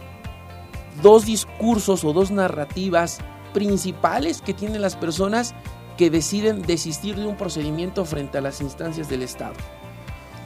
[1.03, 3.19] dos discursos o dos narrativas
[3.53, 5.55] principales que tienen las personas
[5.97, 9.55] que deciden desistir de un procedimiento frente a las instancias del Estado.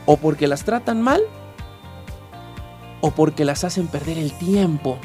[0.05, 1.23] O porque las tratan mal
[3.01, 4.99] o porque las hacen perder el tiempo.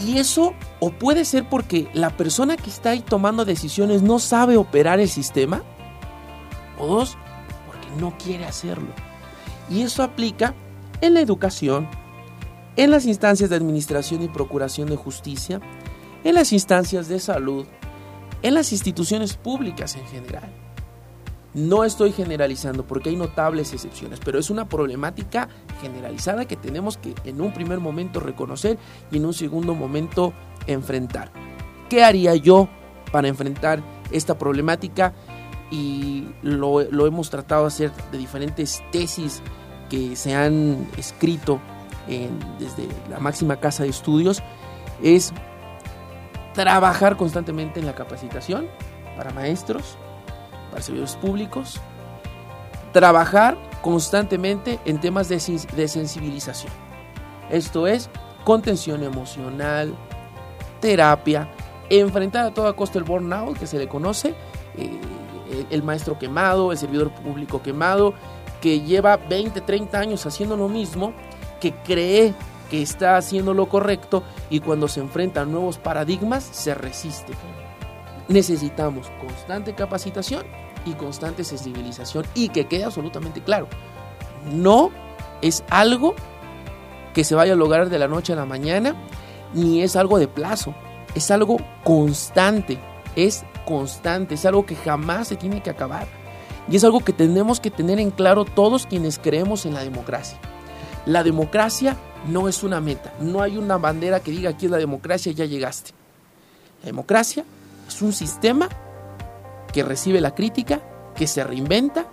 [0.00, 4.56] Y eso o puede ser porque la persona que está ahí tomando decisiones no sabe
[4.56, 5.62] operar el sistema.
[6.78, 7.16] O dos,
[7.66, 8.92] porque no quiere hacerlo.
[9.68, 10.54] Y eso aplica
[11.00, 11.88] en la educación,
[12.76, 15.60] en las instancias de administración y procuración de justicia,
[16.24, 17.66] en las instancias de salud,
[18.42, 20.67] en las instituciones públicas en general.
[21.58, 25.48] No estoy generalizando porque hay notables excepciones, pero es una problemática
[25.82, 28.78] generalizada que tenemos que en un primer momento reconocer
[29.10, 30.32] y en un segundo momento
[30.68, 31.32] enfrentar.
[31.90, 32.68] ¿Qué haría yo
[33.10, 33.82] para enfrentar
[34.12, 35.14] esta problemática?
[35.72, 39.42] Y lo, hemos tratado de hacer de diferentes tesis
[39.90, 41.60] que se han escrito
[42.58, 44.42] desde la máxima casa de estudios,
[45.02, 45.32] es
[46.54, 48.66] trabajar constantemente en la capacitación
[49.16, 49.98] para maestros,
[50.70, 51.80] para servidores públicos,
[52.92, 56.72] trabajar constantemente en temas de, sensibilización.
[57.50, 58.10] Esto es
[58.44, 59.94] contención emocional,
[60.80, 61.48] terapia,
[61.90, 64.34] enfrentar a toda costa el burnout que se le conoce,
[64.76, 65.00] eh,
[65.70, 68.14] el maestro quemado, el servidor público quemado,
[68.60, 71.12] que lleva 20, 30 años haciendo lo mismo,
[71.60, 72.34] que cree
[72.70, 77.32] que está haciendo lo correcto y cuando se enfrenta a nuevos paradigmas se resiste.
[78.28, 80.44] Necesitamos constante capacitación
[80.84, 83.68] y constante sensibilización y que quede absolutamente claro,
[84.52, 84.90] no
[85.42, 86.14] es algo
[87.14, 88.94] que se vaya a lograr de la noche a la mañana,
[89.54, 90.74] ni es algo de plazo,
[91.14, 92.78] es algo constante,
[93.16, 96.06] es constante, es algo que jamás se tiene que acabar.
[96.70, 100.38] Y es algo que tenemos que tener en claro todos quienes creemos en la democracia.
[101.06, 104.78] La democracia no es una meta, no hay una bandera que diga aquí es la
[104.78, 105.92] democracia, ya llegaste.
[106.82, 107.44] La democracia
[107.88, 108.68] es un sistema
[109.72, 110.80] que recibe la crítica,
[111.14, 112.06] que se reinventa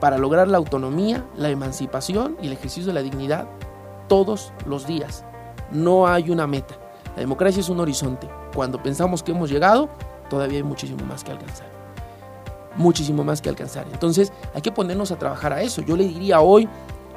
[0.00, 3.46] para lograr la autonomía, la emancipación y el ejercicio de la dignidad
[4.08, 5.24] todos los días.
[5.70, 6.74] No hay una meta.
[7.14, 8.28] La democracia es un horizonte.
[8.54, 9.88] Cuando pensamos que hemos llegado,
[10.28, 11.66] todavía hay muchísimo más que alcanzar.
[12.76, 13.86] Muchísimo más que alcanzar.
[13.92, 15.82] Entonces hay que ponernos a trabajar a eso.
[15.82, 16.68] Yo le diría hoy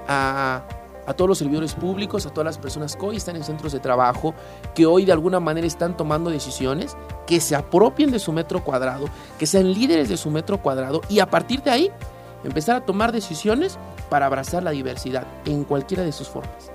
[0.08, 0.62] a,
[1.06, 3.80] a todos los servidores públicos, a todas las personas que hoy están en centros de
[3.80, 4.34] trabajo,
[4.74, 6.96] que hoy de alguna manera están tomando decisiones,
[7.28, 9.06] que se apropien de su metro cuadrado,
[9.38, 11.92] que sean líderes de su metro cuadrado y a partir de ahí
[12.44, 13.78] empezar a tomar decisiones
[14.10, 16.72] para abrazar la diversidad en cualquiera de sus formas.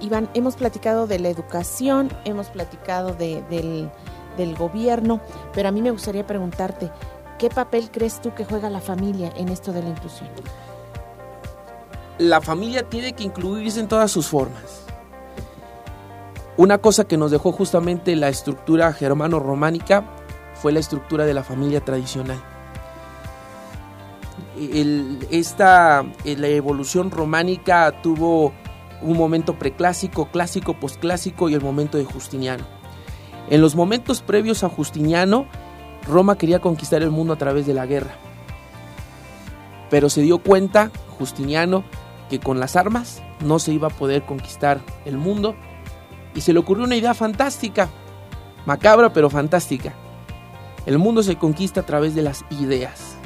[0.00, 3.90] Iván, hemos platicado de la educación, hemos platicado del,
[4.36, 5.20] del gobierno,
[5.54, 6.90] pero a mí me gustaría preguntarte,
[7.38, 10.28] ¿qué papel crees tú que juega la familia en esto de la inclusión?
[12.18, 14.86] La familia tiene que incluirse en todas sus formas.
[16.56, 20.04] Una cosa que nos dejó justamente la estructura germano-románica
[20.54, 22.42] fue la estructura de la familia tradicional.
[25.30, 28.54] esta, la evolución románica tuvo
[29.02, 32.64] un momento preclásico, clásico, posclásico y el momento de Justiniano.
[33.50, 35.46] En los momentos previos a Justiniano,
[36.08, 38.14] Roma quería conquistar el mundo a través de la guerra.
[39.90, 41.84] Pero se dio cuenta, Justiniano,
[42.28, 45.54] que con las armas no se iba a poder conquistar el mundo
[46.34, 47.88] y se le ocurrió una idea fantástica,
[48.66, 49.94] macabra pero fantástica.
[50.84, 53.16] El mundo se conquista a través de las ideas,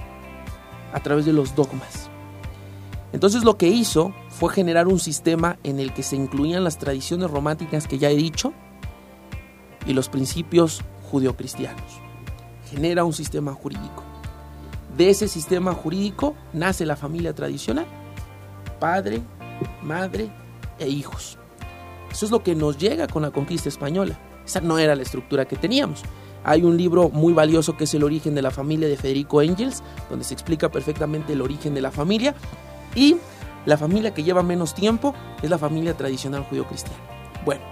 [0.93, 2.09] a través de los dogmas.
[3.13, 7.31] Entonces lo que hizo fue generar un sistema en el que se incluían las tradiciones
[7.31, 8.53] románticas que ya he dicho
[9.87, 12.01] y los principios judeocristianos.
[12.71, 14.05] Genera un sistema jurídico.
[14.97, 17.87] De ese sistema jurídico nace la familia tradicional
[18.81, 19.23] padre,
[19.83, 20.31] madre
[20.79, 21.39] e hijos.
[22.11, 24.19] Eso es lo que nos llega con la conquista española.
[24.45, 26.03] Esa no era la estructura que teníamos.
[26.43, 29.83] Hay un libro muy valioso que es El origen de la familia de Federico Engels,
[30.09, 32.35] donde se explica perfectamente el origen de la familia.
[32.95, 33.17] Y
[33.67, 36.99] la familia que lleva menos tiempo es la familia tradicional judío-cristiana.
[37.45, 37.63] Bueno,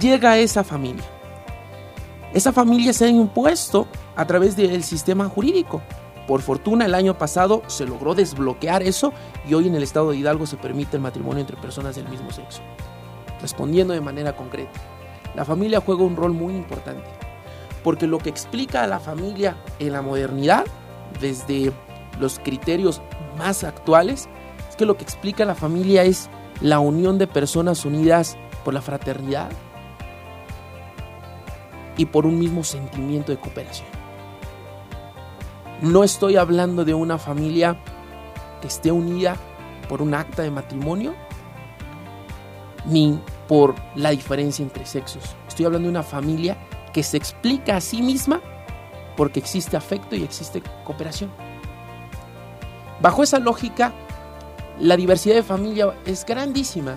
[0.00, 1.04] llega esa familia.
[2.32, 5.82] Esa familia se ha impuesto a través del sistema jurídico.
[6.28, 9.14] Por fortuna el año pasado se logró desbloquear eso
[9.48, 12.30] y hoy en el estado de Hidalgo se permite el matrimonio entre personas del mismo
[12.30, 12.60] sexo.
[13.40, 14.78] Respondiendo de manera concreta,
[15.34, 17.08] la familia juega un rol muy importante,
[17.82, 20.66] porque lo que explica a la familia en la modernidad,
[21.18, 21.72] desde
[22.20, 23.00] los criterios
[23.38, 24.28] más actuales,
[24.68, 26.28] es que lo que explica a la familia es
[26.60, 29.48] la unión de personas unidas por la fraternidad
[31.96, 33.97] y por un mismo sentimiento de cooperación.
[35.82, 37.78] No estoy hablando de una familia
[38.60, 39.36] que esté unida
[39.88, 41.14] por un acta de matrimonio,
[42.84, 45.36] ni por la diferencia entre sexos.
[45.46, 46.56] Estoy hablando de una familia
[46.92, 48.40] que se explica a sí misma
[49.16, 51.30] porque existe afecto y existe cooperación.
[53.00, 53.92] Bajo esa lógica,
[54.80, 56.96] la diversidad de familia es grandísima.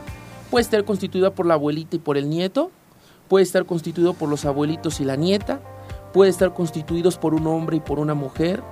[0.50, 2.72] Puede estar constituida por la abuelita y por el nieto,
[3.28, 5.62] puede estar constituido por los abuelitos y la nieta,
[6.14, 8.64] puede estar constituidos por un hombre y por una mujer,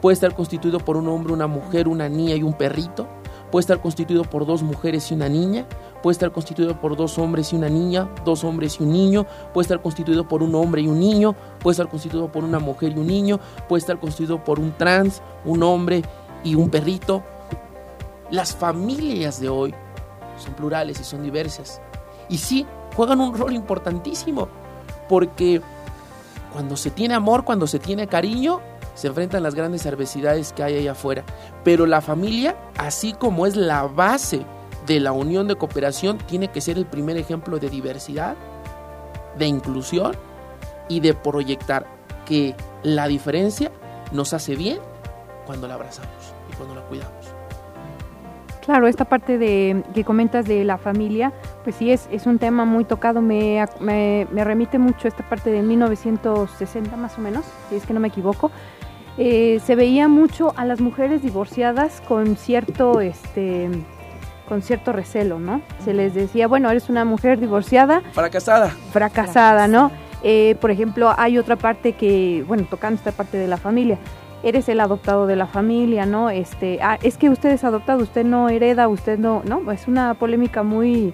[0.00, 3.06] puede estar constituido por un hombre, una mujer, una niña y un perrito,
[3.50, 5.66] puede estar constituido por dos mujeres y una niña,
[6.02, 9.64] puede estar constituido por dos hombres y una niña, dos hombres y un niño, puede
[9.64, 12.98] estar constituido por un hombre y un niño, puede estar constituido por una mujer y
[12.98, 16.02] un niño, puede estar constituido por un trans, un hombre
[16.44, 17.22] y un perrito.
[18.30, 19.74] Las familias de hoy
[20.36, 21.80] son plurales y son diversas.
[22.28, 24.48] Y sí, juegan un rol importantísimo,
[25.08, 25.62] porque
[26.52, 28.60] cuando se tiene amor, cuando se tiene cariño,
[28.94, 31.24] se enfrentan las grandes adversidades que hay allá afuera.
[31.64, 34.44] Pero la familia, así como es la base
[34.86, 38.36] de la unión de cooperación, tiene que ser el primer ejemplo de diversidad,
[39.38, 40.16] de inclusión
[40.88, 41.86] y de proyectar
[42.26, 43.70] que la diferencia
[44.12, 44.78] nos hace bien
[45.46, 47.17] cuando la abrazamos y cuando la cuidamos.
[48.68, 51.32] Claro, esta parte de que comentas de la familia,
[51.64, 55.50] pues sí es, es un tema muy tocado, me, me, me remite mucho esta parte
[55.50, 58.50] de 1960 más o menos, si es que no me equivoco,
[59.16, 63.70] eh, se veía mucho a las mujeres divorciadas con cierto, este,
[64.46, 65.62] con cierto recelo, ¿no?
[65.82, 68.02] Se les decía, bueno, eres una mujer divorciada.
[68.12, 68.68] Fracasada.
[68.92, 69.90] Fracasada, ¿no?
[70.22, 73.96] Eh, por ejemplo, hay otra parte que, bueno, tocando esta parte de la familia,
[74.42, 76.30] eres el adoptado de la familia, ¿no?
[76.30, 79.70] Este, ah, es que usted es adoptado, usted no hereda, usted no, ¿no?
[79.72, 81.12] Es una polémica muy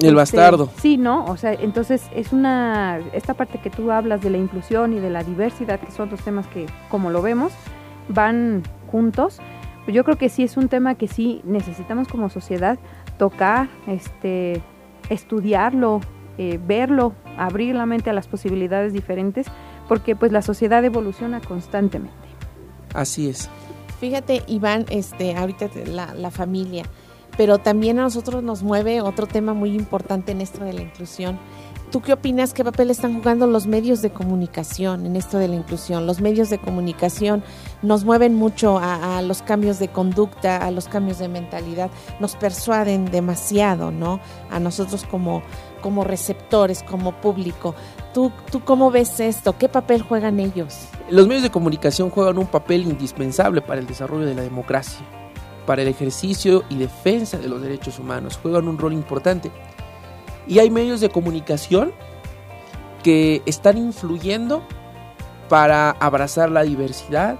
[0.00, 0.70] el este, bastardo.
[0.76, 1.24] Sí, ¿no?
[1.26, 5.10] O sea, entonces es una, esta parte que tú hablas de la inclusión y de
[5.10, 7.52] la diversidad, que son dos temas que, como lo vemos,
[8.08, 9.40] van juntos.
[9.86, 12.78] Yo creo que sí es un tema que sí necesitamos como sociedad
[13.18, 14.62] tocar, este,
[15.10, 16.00] estudiarlo,
[16.38, 19.46] eh, verlo, abrir la mente a las posibilidades diferentes,
[19.88, 22.23] porque pues la sociedad evoluciona constantemente.
[22.94, 23.50] Así es.
[24.00, 26.84] Fíjate, Iván, este, ahorita la, la familia
[27.36, 31.38] pero también a nosotros nos mueve otro tema muy importante en esto de la inclusión.
[31.90, 32.54] ¿Tú qué opinas?
[32.54, 36.06] ¿Qué papel están jugando los medios de comunicación en esto de la inclusión?
[36.06, 37.44] Los medios de comunicación
[37.82, 43.04] nos mueven mucho a, los cambios de conducta, a los cambios de mentalidad, nos persuaden
[43.04, 44.18] demasiado, ¿no?
[44.50, 45.42] A nosotros como,
[45.84, 47.74] como receptores, como público.
[48.14, 49.58] ¿Tú, ¿Tú cómo ves esto?
[49.58, 50.88] ¿Qué papel juegan ellos?
[51.10, 55.04] Los medios de comunicación juegan un papel indispensable para el desarrollo de la democracia
[55.66, 58.38] para el ejercicio y defensa de los derechos humanos.
[58.42, 59.50] Juegan un rol importante.
[60.46, 61.92] Y hay medios de comunicación
[63.02, 64.62] que están influyendo
[65.50, 67.38] para abrazar la diversidad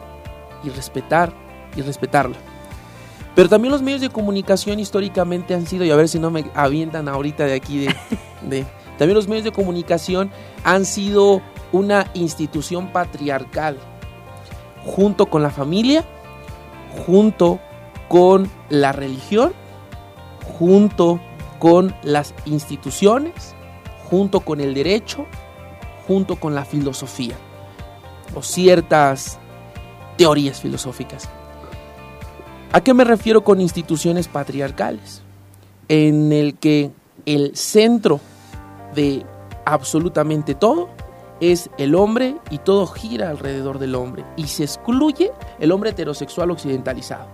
[0.63, 1.33] y respetar
[1.77, 2.37] y respetarla.
[3.35, 6.45] Pero también los medios de comunicación históricamente han sido, y a ver si no me
[6.55, 7.97] avientan ahorita de aquí, de,
[8.99, 10.31] también los medios de comunicación
[10.65, 11.43] han sido
[11.73, 13.79] una institución patriarcal,
[14.85, 16.05] junto con la familia,
[17.07, 17.59] junto
[18.09, 19.53] con la religión,
[20.59, 21.21] junto
[21.59, 23.55] con las instituciones,
[24.11, 25.27] junto con el derecho,
[26.07, 27.37] junto con la filosofía
[28.35, 29.39] o ciertas
[30.17, 31.29] teorías filosóficas.
[32.73, 35.23] ¿A qué me refiero con instituciones patriarcales?
[35.89, 36.91] En el que
[37.27, 38.21] el centro
[38.95, 39.25] de
[39.65, 40.89] absolutamente todo
[41.41, 46.51] es el hombre y todo gira alrededor del hombre y se excluye el hombre heterosexual
[46.51, 47.27] occidentalizado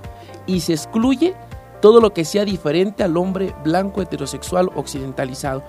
[0.47, 1.35] y se excluye
[1.81, 5.63] todo lo que sea diferente al hombre blanco heterosexual occidentalizado.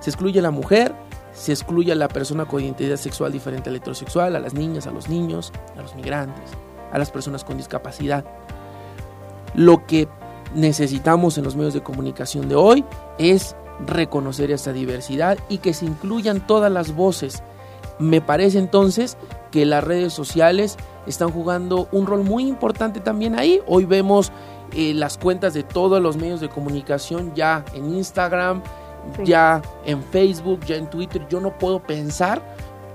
[0.00, 0.94] Se excluye a la mujer,
[1.32, 4.92] se excluye a la persona con identidad sexual diferente al heterosexual, a las niñas, a
[4.92, 6.50] los niños, a los migrantes,
[6.92, 8.24] a las personas con discapacidad.
[9.54, 10.08] Lo que
[10.54, 12.84] necesitamos en los medios de comunicación de hoy
[13.18, 13.56] es
[13.86, 17.42] reconocer esta diversidad y que se incluyan todas las voces.
[17.98, 19.16] Me parece entonces
[19.50, 20.76] que las redes sociales
[21.06, 23.60] están jugando un rol muy importante también ahí.
[23.66, 24.32] Hoy vemos
[24.72, 28.62] eh, las cuentas de todos los medios de comunicación ya en Instagram,
[29.24, 31.26] ya en Facebook, ya en Twitter.
[31.28, 32.42] Yo no puedo pensar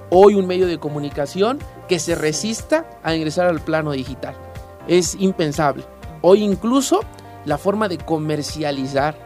[0.10, 4.36] hoy un medio de comunicación que se resista a ingresar al plano digital.
[4.88, 5.84] Es impensable.
[6.22, 7.02] Hoy incluso
[7.46, 9.25] la forma de comercializar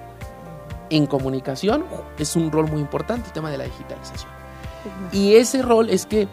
[0.89, 1.85] en comunicación
[2.17, 4.31] es un rol muy importante, el tema de la digitalización.
[5.11, 6.27] Y ese rol es que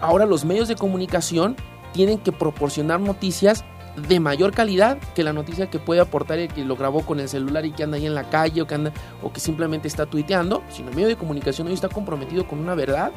[0.00, 1.56] ahora los medios de comunicación
[1.92, 3.64] tienen que proporcionar noticias
[4.08, 7.28] de mayor calidad que la noticia que puede aportar el que lo grabó con el
[7.28, 10.06] celular y que anda ahí en la calle o que anda o que simplemente está
[10.06, 13.10] tuiteando, sino el medio de comunicación hoy está comprometido con una verdad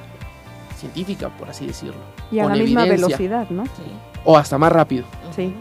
[0.78, 2.02] científica, por así decirlo.
[2.32, 3.64] Y a la misma velocidad, ¿no?
[4.26, 5.06] O hasta más rápido.
[5.36, 5.54] Sí.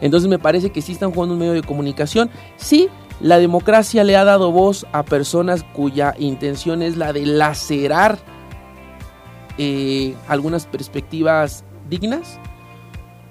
[0.00, 2.30] Entonces me parece que sí están jugando un medio de comunicación.
[2.56, 2.88] Sí,
[3.20, 8.18] la democracia le ha dado voz a personas cuya intención es la de lacerar
[9.58, 12.38] eh, algunas perspectivas dignas,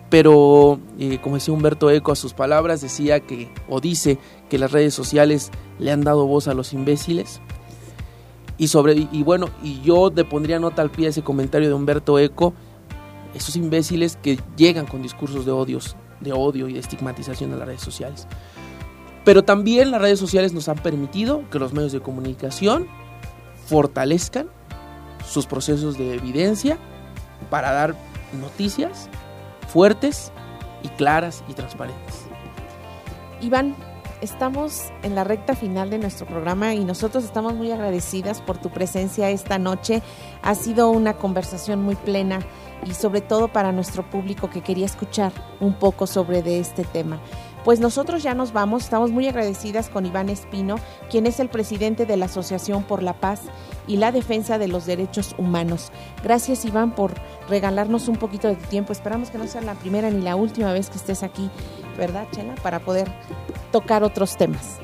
[0.09, 4.17] pero eh, como decía Humberto Eco a sus palabras, decía que, o dice
[4.49, 7.39] que las redes sociales le han dado voz a los imbéciles.
[8.57, 12.17] Y sobre, y bueno, y yo le pondría nota al pie ese comentario de Humberto
[12.19, 12.53] Eco,
[13.35, 17.67] esos imbéciles que llegan con discursos de odios, de odio y de estigmatización a las
[17.67, 18.27] redes sociales.
[19.27, 22.87] Pero también las redes sociales nos han permitido que los medios de comunicación
[23.65, 24.47] fortalezcan
[25.29, 26.77] sus procesos de evidencia
[27.49, 27.93] para dar
[28.39, 29.09] noticias
[29.67, 30.31] fuertes
[30.81, 32.21] y claras y transparentes.
[33.41, 33.75] Iván,
[34.21, 38.69] estamos en la recta final de nuestro programa y nosotros estamos muy agradecidas por tu
[38.69, 40.01] presencia esta noche.
[40.41, 42.39] Ha sido una conversación muy plena
[42.85, 47.19] y sobre todo para nuestro público que quería escuchar un poco sobre de este tema.
[47.63, 50.75] Pues nosotros ya nos vamos, estamos muy agradecidas con Iván Espino,
[51.09, 53.41] quien es el presidente de la Asociación por la Paz
[53.87, 55.91] y la Defensa de los Derechos Humanos.
[56.23, 57.13] Gracias Iván por
[57.49, 58.93] regalarnos un poquito de tiempo.
[58.93, 61.49] Esperamos que no sea la primera ni la última vez que estés aquí,
[61.97, 62.55] ¿verdad, Chela?
[62.63, 63.11] Para poder
[63.71, 64.77] tocar otros temas.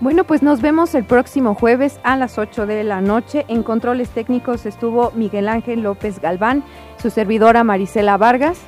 [0.00, 3.46] Bueno, pues nos vemos el próximo jueves a las 8 de la noche.
[3.48, 6.64] En controles técnicos estuvo Miguel Ángel López Galván,
[7.00, 8.58] su servidora Marisela Vargas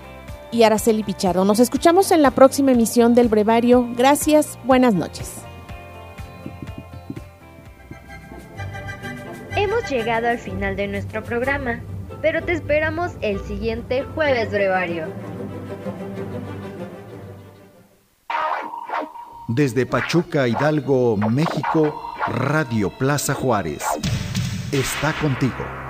[0.51, 1.45] y Araceli Pichardo.
[1.45, 3.89] Nos escuchamos en la próxima emisión del Brevario.
[3.97, 5.43] Gracias, buenas noches.
[9.57, 11.81] Hemos llegado al final de nuestro programa,
[12.23, 15.07] pero te esperamos el siguiente jueves Brevario.
[19.49, 23.83] Desde Pachuca, Hidalgo, México, Radio Plaza Juárez.
[24.73, 25.88] Está contigo.